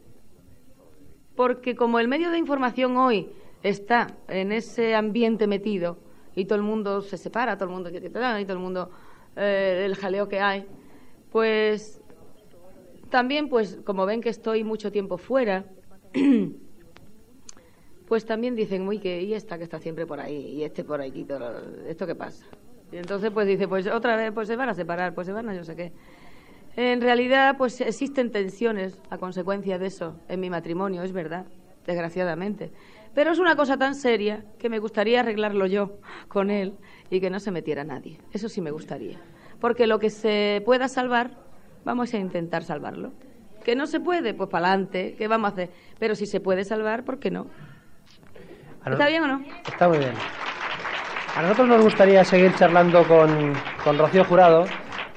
porque 1.36 1.74
como 1.74 1.98
el 1.98 2.08
medio 2.08 2.30
de 2.30 2.38
información 2.38 2.96
hoy 2.96 3.30
está 3.62 4.08
en 4.28 4.52
ese 4.52 4.94
ambiente 4.94 5.46
metido 5.46 5.98
y 6.34 6.44
todo 6.44 6.56
el 6.56 6.64
mundo 6.64 7.00
se 7.02 7.16
separa, 7.16 7.56
todo 7.56 7.68
el 7.68 7.74
mundo 7.74 7.90
y 7.90 8.44
todo 8.44 8.52
el 8.52 8.58
mundo 8.58 8.90
eh, 9.36 9.82
el 9.84 9.94
jaleo 9.96 10.28
que 10.28 10.40
hay, 10.40 10.66
pues 11.30 12.02
también 13.10 13.48
pues 13.48 13.78
como 13.84 14.06
ven 14.06 14.20
que 14.20 14.30
estoy 14.30 14.64
mucho 14.64 14.90
tiempo 14.90 15.18
fuera, 15.18 15.64
pues 18.08 18.24
también 18.24 18.54
dicen, 18.54 18.86
uy, 18.88 18.98
que 18.98 19.22
y 19.22 19.34
esta 19.34 19.58
que 19.58 19.64
está 19.64 19.78
siempre 19.78 20.06
por 20.06 20.20
ahí, 20.20 20.54
y 20.56 20.64
este 20.64 20.84
por 20.84 21.00
aquí, 21.00 21.24
todo, 21.24 21.52
¿esto 21.86 22.06
qué 22.06 22.14
pasa? 22.14 22.44
Y 22.90 22.96
entonces 22.98 23.30
pues 23.30 23.46
dice, 23.46 23.68
pues 23.68 23.86
otra 23.86 24.16
vez, 24.16 24.32
pues 24.32 24.48
se 24.48 24.56
van 24.56 24.68
a 24.68 24.74
separar, 24.74 25.14
pues 25.14 25.26
se 25.26 25.32
van 25.32 25.48
a 25.48 25.54
yo 25.54 25.64
sé 25.64 25.74
qué. 25.74 25.92
En 26.76 27.00
realidad, 27.00 27.56
pues 27.58 27.80
existen 27.80 28.30
tensiones 28.30 28.98
a 29.10 29.18
consecuencia 29.18 29.78
de 29.78 29.86
eso 29.86 30.16
en 30.28 30.40
mi 30.40 30.48
matrimonio, 30.48 31.02
es 31.02 31.12
verdad, 31.12 31.44
desgraciadamente. 31.86 32.72
Pero 33.14 33.32
es 33.32 33.38
una 33.38 33.56
cosa 33.56 33.76
tan 33.76 33.94
seria 33.94 34.44
que 34.58 34.70
me 34.70 34.78
gustaría 34.78 35.20
arreglarlo 35.20 35.66
yo 35.66 35.98
con 36.28 36.50
él 36.50 36.74
y 37.10 37.20
que 37.20 37.28
no 37.28 37.40
se 37.40 37.50
metiera 37.50 37.84
nadie. 37.84 38.18
Eso 38.32 38.48
sí 38.48 38.62
me 38.62 38.70
gustaría. 38.70 39.18
Porque 39.60 39.86
lo 39.86 39.98
que 39.98 40.08
se 40.08 40.62
pueda 40.64 40.88
salvar, 40.88 41.32
vamos 41.84 42.14
a 42.14 42.18
intentar 42.18 42.64
salvarlo. 42.64 43.12
Que 43.64 43.76
no 43.76 43.86
se 43.86 44.00
puede, 44.00 44.32
pues 44.32 44.48
para 44.48 44.68
adelante, 44.68 45.14
¿qué 45.16 45.28
vamos 45.28 45.50
a 45.50 45.52
hacer? 45.52 45.70
Pero 45.98 46.14
si 46.14 46.24
se 46.24 46.40
puede 46.40 46.64
salvar, 46.64 47.04
¿por 47.04 47.18
qué 47.18 47.30
no? 47.30 47.48
¿Está 48.86 49.08
bien 49.08 49.22
o 49.22 49.26
no? 49.26 49.44
Está 49.70 49.88
muy 49.88 49.98
bien. 49.98 50.14
A 51.36 51.42
nosotros 51.42 51.68
nos 51.68 51.82
gustaría 51.82 52.24
seguir 52.24 52.54
charlando 52.56 53.06
con, 53.06 53.52
con 53.84 53.98
Rocío 53.98 54.24
Jurado, 54.24 54.64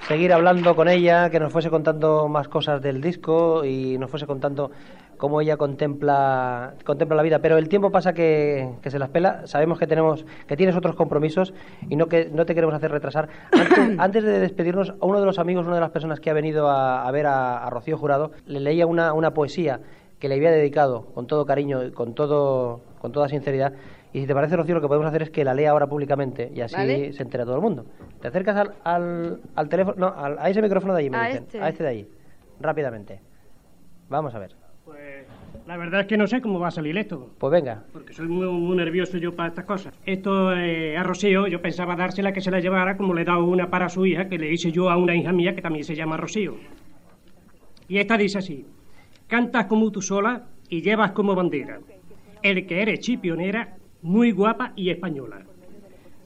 seguir 0.08 0.34
hablando 0.34 0.76
con 0.76 0.88
ella, 0.88 1.30
que 1.30 1.40
nos 1.40 1.52
fuese 1.52 1.70
contando 1.70 2.28
más 2.28 2.48
cosas 2.48 2.82
del 2.82 3.02
disco 3.02 3.66
y 3.66 3.98
nos 3.98 4.10
fuese 4.10 4.28
contando 4.28 4.72
cómo 5.18 5.42
ella 5.42 5.58
contempla, 5.58 6.76
contempla 6.86 7.16
la 7.16 7.24
vida. 7.24 7.40
Pero 7.40 7.58
el 7.58 7.70
tiempo 7.70 7.92
pasa 7.92 8.14
que, 8.14 8.70
que 8.82 8.92
se 8.92 9.00
las 9.00 9.10
pela. 9.10 9.48
Sabemos 9.48 9.80
que 9.80 9.88
tenemos 9.88 10.26
que 10.48 10.56
tienes 10.56 10.76
otros 10.76 10.96
compromisos 10.96 11.54
y 11.90 11.96
no 11.96 12.08
que 12.08 12.30
no 12.32 12.46
te 12.46 12.54
queremos 12.54 12.76
hacer 12.76 12.92
retrasar. 12.92 13.30
Antes, 13.52 13.80
antes 14.00 14.24
de 14.24 14.40
despedirnos, 14.40 14.94
a 15.00 15.06
uno 15.06 15.20
de 15.20 15.26
los 15.26 15.40
amigos, 15.40 15.66
una 15.66 15.76
de 15.76 15.82
las 15.82 15.92
personas 15.92 16.20
que 16.20 16.30
ha 16.30 16.34
venido 16.34 16.70
a, 16.70 17.08
a 17.08 17.12
ver 17.12 17.26
a, 17.26 17.66
a 17.66 17.70
Rocío 17.70 17.98
Jurado, 17.98 18.32
le 18.46 18.60
leía 18.60 18.86
una, 18.86 19.14
una 19.14 19.34
poesía 19.34 19.80
que 20.20 20.30
le 20.30 20.36
había 20.36 20.52
dedicado 20.52 21.08
con 21.14 21.28
todo 21.28 21.46
cariño 21.46 21.84
y 21.84 21.92
con 21.92 22.14
todo 22.14 22.82
con 23.00 23.12
toda 23.12 23.30
sinceridad. 23.30 23.74
Y 24.16 24.22
si 24.22 24.28
te 24.28 24.34
parece, 24.34 24.56
Rocío, 24.56 24.76
lo 24.76 24.80
que 24.82 24.88
podemos 24.88 25.08
hacer 25.08 25.24
es 25.24 25.30
que 25.30 25.44
la 25.44 25.54
lea 25.54 25.72
ahora 25.72 25.88
públicamente 25.88 26.50
y 26.56 26.62
así 26.62 26.74
Vale. 26.76 27.12
se 27.12 27.22
entera 27.22 27.44
todo 27.44 27.56
el 27.58 27.62
mundo. 27.62 27.86
Te 28.22 28.30
acercas 28.30 28.56
al, 28.56 28.74
al, 28.86 29.42
al 29.56 29.68
teléfono, 29.68 29.96
no, 29.98 30.08
al- 30.16 30.40
a 30.40 30.50
ese 30.50 30.62
micrófono 30.62 30.94
de 30.94 31.00
allí, 31.02 31.10
me 31.10 31.18
A 31.18 31.26
dicen. 31.28 31.44
este. 31.44 31.62
A 31.62 31.68
este 31.68 31.84
de 31.84 31.90
allí. 31.90 32.08
Rápidamente. 32.62 33.20
Vamos 34.08 34.34
a 34.34 34.40
ver. 34.40 34.56
Pues 34.86 35.26
la 35.68 35.76
verdad 35.76 36.00
es 36.02 36.08
que 36.08 36.16
no 36.16 36.28
sé 36.28 36.40
cómo 36.40 36.60
va 36.62 36.70
a 36.70 36.72
salir 36.72 36.98
esto, 36.98 37.30
Pues 37.40 37.52
venga. 37.52 37.84
porque 37.92 38.14
soy 38.14 38.30
muy, 38.30 38.48
muy 38.48 38.78
nervioso 38.78 39.18
yo 39.18 39.36
para 39.36 39.50
estas 39.50 39.66
cosas. 39.66 39.94
Esto 40.06 40.54
eh, 40.56 40.96
a 40.96 41.04
Rocío 41.04 41.48
yo 41.48 41.62
pensaba 41.62 41.98
dársela 41.98 42.32
que 42.32 42.40
se 42.40 42.52
la 42.52 42.62
llevara 42.62 42.96
como 42.96 43.14
le 43.14 43.24
he 43.24 43.26
dado 43.26 43.44
una 43.44 43.70
para 43.70 43.90
su 43.90 44.06
hija, 44.06 44.30
que 44.30 44.38
le 44.38 44.50
hice 44.50 44.72
yo 44.72 44.90
a 44.90 44.96
una 44.96 45.14
hija 45.14 45.34
mía 45.34 45.54
que 45.56 45.62
también 45.62 45.84
se 45.84 45.94
llama 45.94 46.16
Rocío. 46.16 46.56
Y 47.90 47.98
esta 47.98 48.16
dice 48.18 48.38
así, 48.38 48.66
cantas 49.28 49.66
como 49.66 49.92
tú 49.92 50.02
sola 50.02 50.44
y 50.70 50.82
llevas 50.82 51.12
como 51.12 51.36
bandera, 51.36 51.80
el 52.42 52.66
que 52.66 52.82
eres 52.82 53.00
chipionera, 53.02 53.76
muy 54.06 54.32
guapa 54.32 54.72
y 54.76 54.92
española. 54.92 55.42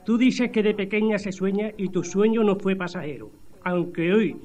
Tú 0.06 0.18
dices 0.18 0.52
que 0.52 0.62
de 0.62 0.74
pequeña 0.74 1.18
se 1.18 1.32
sueña 1.32 1.72
y 1.78 1.88
tu 1.88 2.04
sueño 2.04 2.44
no 2.44 2.58
fue 2.58 2.76
pasajero, 2.76 3.32
aunque 3.64 4.12
hoy 4.12 4.36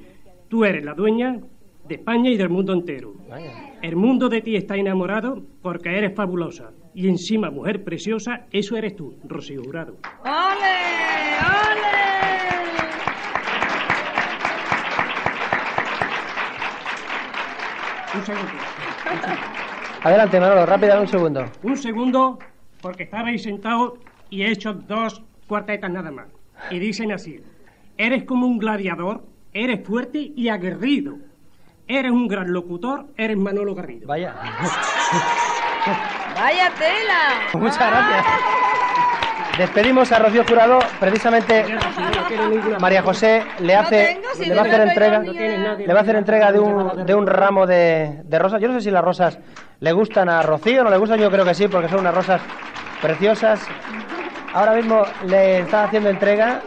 tú 0.47 0.63
eres 0.63 0.85
la 0.85 0.93
dueña 0.93 1.41
de 1.85 1.95
España 1.95 2.29
y 2.29 2.37
del 2.37 2.49
mundo 2.49 2.71
entero. 2.71 3.13
Vaya. 3.29 3.51
El 3.81 3.97
mundo 3.97 4.29
de 4.29 4.41
ti 4.41 4.55
está 4.55 4.77
enamorado 4.77 5.43
porque 5.61 5.97
eres 5.97 6.15
fabulosa. 6.15 6.71
Y 6.93 7.09
encima, 7.09 7.51
mujer 7.51 7.83
preciosa, 7.83 8.45
eso 8.51 8.77
eres 8.77 8.95
tú, 8.95 9.17
Rocío 9.25 9.61
Jurado. 9.65 9.97
¡Ole! 10.23 10.75
¡Ole! 11.41 11.95
Un 18.15 18.25
segundo. 18.25 18.51
Adelante, 20.03 20.39
Manolo, 20.39 20.65
rápido, 20.65 21.01
un 21.01 21.07
segundo. 21.07 21.45
Un 21.63 21.75
segundo, 21.75 22.39
porque 22.85 23.01
estabais 23.01 23.41
sentados 23.41 23.93
y 24.29 24.43
he 24.43 24.51
hecho 24.51 24.71
dos 24.71 25.23
cuartetas 25.47 25.89
nada 25.89 26.11
más. 26.11 26.27
Y 26.69 26.77
dicen 26.77 27.11
así: 27.11 27.41
Eres 27.97 28.25
como 28.25 28.45
un 28.45 28.59
gladiador, 28.59 29.23
eres 29.53 29.83
fuerte 29.83 30.31
y 30.35 30.49
aguerrido. 30.49 31.17
Eres 31.87 32.11
un 32.11 32.27
gran 32.27 32.53
locutor, 32.53 33.07
eres 33.17 33.37
Manolo 33.37 33.73
Garrido. 33.73 34.07
Vaya. 34.07 34.35
¡Vaya 36.35 36.71
tela! 36.77 37.49
Muchas 37.53 37.89
gracias. 37.89 38.25
Despedimos 39.57 40.11
a 40.11 40.19
Rocío 40.19 40.43
Jurado, 40.43 40.79
precisamente 40.99 41.65
María 42.79 43.01
José 43.01 43.41
le 43.61 43.73
hace, 43.73 44.15
tengo, 44.15 44.27
si 44.35 44.45
le 44.45 44.55
va 44.55 44.61
a 44.61 44.65
hacer 44.65 44.81
entrega, 44.81 45.19
no 45.19 45.31
tiene 45.31 45.57
nadie. 45.57 45.87
le 45.87 45.93
va 45.93 45.99
a 45.99 46.03
hacer 46.03 46.15
entrega 46.17 46.51
de 46.51 46.59
un, 46.59 47.05
de 47.05 47.15
un 47.15 47.25
ramo 47.25 47.65
de, 47.65 48.21
de 48.25 48.39
rosas. 48.39 48.61
Yo 48.61 48.67
no 48.67 48.73
sé 48.75 48.81
si 48.81 48.91
las 48.91 49.03
rosas 49.03 49.39
le 49.79 49.91
gustan 49.93 50.29
a 50.29 50.41
Rocío, 50.41 50.83
no 50.83 50.89
le 50.89 50.97
gustan, 50.97 51.19
yo 51.19 51.31
creo 51.31 51.45
que 51.45 51.53
sí, 51.53 51.67
porque 51.67 51.87
son 51.87 52.01
unas 52.01 52.13
rosas 52.13 52.41
preciosas. 53.05 53.59
Ahora 54.51 54.73
mismo 54.73 55.03
le 55.25 55.59
está 55.59 55.83
haciendo 55.83 56.09
entrega 56.09 56.61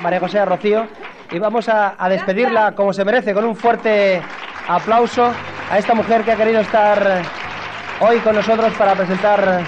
María 0.00 0.20
José 0.20 0.38
a 0.38 0.44
Rocío 0.44 0.86
y 1.32 1.38
vamos 1.40 1.68
a, 1.68 1.96
a 1.98 2.08
despedirla 2.08 2.76
como 2.76 2.92
se 2.92 3.04
merece, 3.04 3.34
con 3.34 3.44
un 3.44 3.56
fuerte 3.56 4.22
aplauso 4.68 5.32
a 5.68 5.78
esta 5.78 5.94
mujer 5.94 6.22
que 6.22 6.30
ha 6.30 6.36
querido 6.36 6.60
estar 6.60 7.22
hoy 8.00 8.18
con 8.20 8.36
nosotros 8.36 8.72
para 8.74 8.94
presentar 8.94 9.64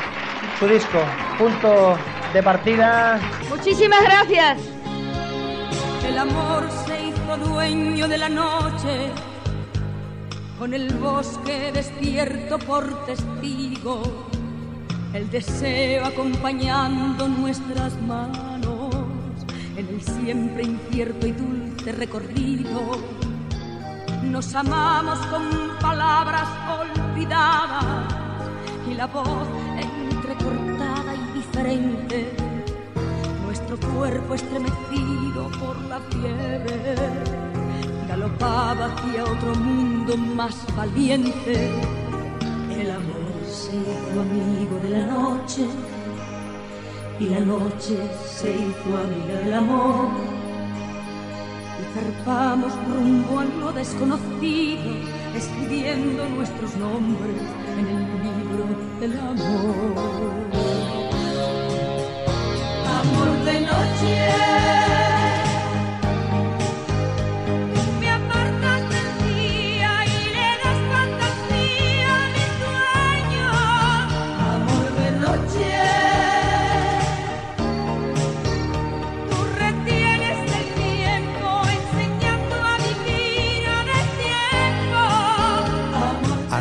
su 0.61 0.69
disco. 0.69 0.99
Punto 1.37 1.99
de 2.33 2.43
partida. 2.43 3.19
Muchísimas 3.49 4.03
gracias. 4.05 4.59
El 6.07 6.19
amor 6.19 6.69
se 6.87 7.07
hizo 7.09 7.37
dueño 7.37 8.07
de 8.07 8.19
la 8.19 8.29
noche, 8.29 9.11
con 10.57 10.73
el 10.73 10.93
bosque 10.95 11.73
despierto 11.73 12.59
por 12.61 13.07
testigo, 13.07 14.28
el 15.19 15.29
deseo 15.31 16.05
acompañando 16.05 17.27
nuestras 17.27 18.01
manos 18.03 18.95
en 19.77 19.89
el 19.89 20.01
siempre 20.01 20.63
incierto 20.63 21.27
y 21.27 21.33
dulce 21.33 21.91
recorrido. 21.91 23.01
Nos 24.23 24.55
amamos 24.55 25.19
con 25.27 25.43
palabras 25.81 26.49
olvidadas 26.81 28.15
y 28.89 28.95
la 28.95 29.09
voz 29.09 29.49
entrecortada 29.77 31.13
y 31.17 31.39
diferente 31.39 32.33
nuestro 33.45 33.77
cuerpo 33.93 34.35
estremecido 34.35 35.51
por 35.59 35.81
la 35.87 35.99
fiebre 36.11 36.95
galopaba 38.07 38.87
hacia 38.87 39.25
otro 39.25 39.53
mundo 39.57 40.17
más 40.17 40.55
valiente. 40.77 41.73
El 42.71 42.91
amor 42.93 43.28
hizo 43.77 44.21
amigo 44.21 44.79
de 44.83 44.89
la 44.91 45.07
noche 45.07 45.67
y 47.21 47.29
la 47.29 47.41
noche 47.41 47.97
se 48.27 48.51
hizo 48.51 48.97
amiga 48.97 49.41
del 49.45 49.55
amor. 49.55 50.09
Y 51.81 51.83
zarpamos 51.95 52.73
rumbo 52.87 53.41
a 53.41 53.45
lo 53.45 53.73
desconocido, 53.73 54.93
escribiendo 55.35 56.29
nuestros 56.29 56.77
nombres 56.77 57.43
en 57.79 57.87
el 57.87 58.03
libro 58.23 58.65
del 59.01 59.19
amor 59.19 60.49
amor 63.01 63.45
de 63.45 63.61
noche. 63.61 64.48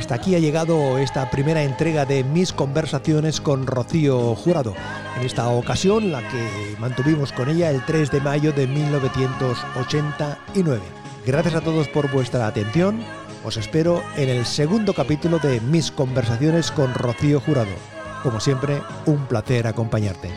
Hasta 0.08 0.16
aquí 0.16 0.36
ha 0.36 0.40
llegado 0.40 0.98
esta 1.00 1.30
primera 1.30 1.64
entrega 1.64 2.06
de 2.06 2.24
mis 2.24 2.54
conversaciones 2.54 3.42
con 3.42 3.68
Rocío 3.68 4.36
Jurado. 4.36 4.74
En 5.20 5.26
esta 5.26 5.50
ocasión, 5.50 6.14
la 6.14 6.26
que 6.30 6.78
mantuvimos 6.80 7.34
con 7.34 7.50
ella 7.50 7.72
el 7.72 7.84
3 7.84 8.12
de 8.12 8.22
mayo 8.22 8.54
de 8.54 8.68
1989. 8.68 10.82
Gracias 11.26 11.56
a 11.56 11.62
todos 11.62 11.90
por 11.90 12.10
vuestra 12.10 12.48
atención. 12.48 13.04
Os 13.44 13.58
espero 13.58 14.02
en 14.16 14.30
el 14.30 14.46
segundo 14.46 14.94
capítulo 14.94 15.40
de 15.40 15.60
mis 15.60 15.92
conversaciones 15.92 16.72
con 16.72 16.94
Rocío 16.94 17.42
Jurado. 17.42 17.76
Como 18.24 18.40
siempre, 18.40 18.82
un 19.08 19.26
placer 19.26 19.68
acompañarte. 19.68 20.30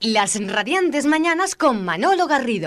Las 0.00 0.38
radiantes 0.40 1.06
mañanas 1.06 1.56
con 1.56 1.84
Manolo 1.84 2.28
Garrido. 2.28 2.66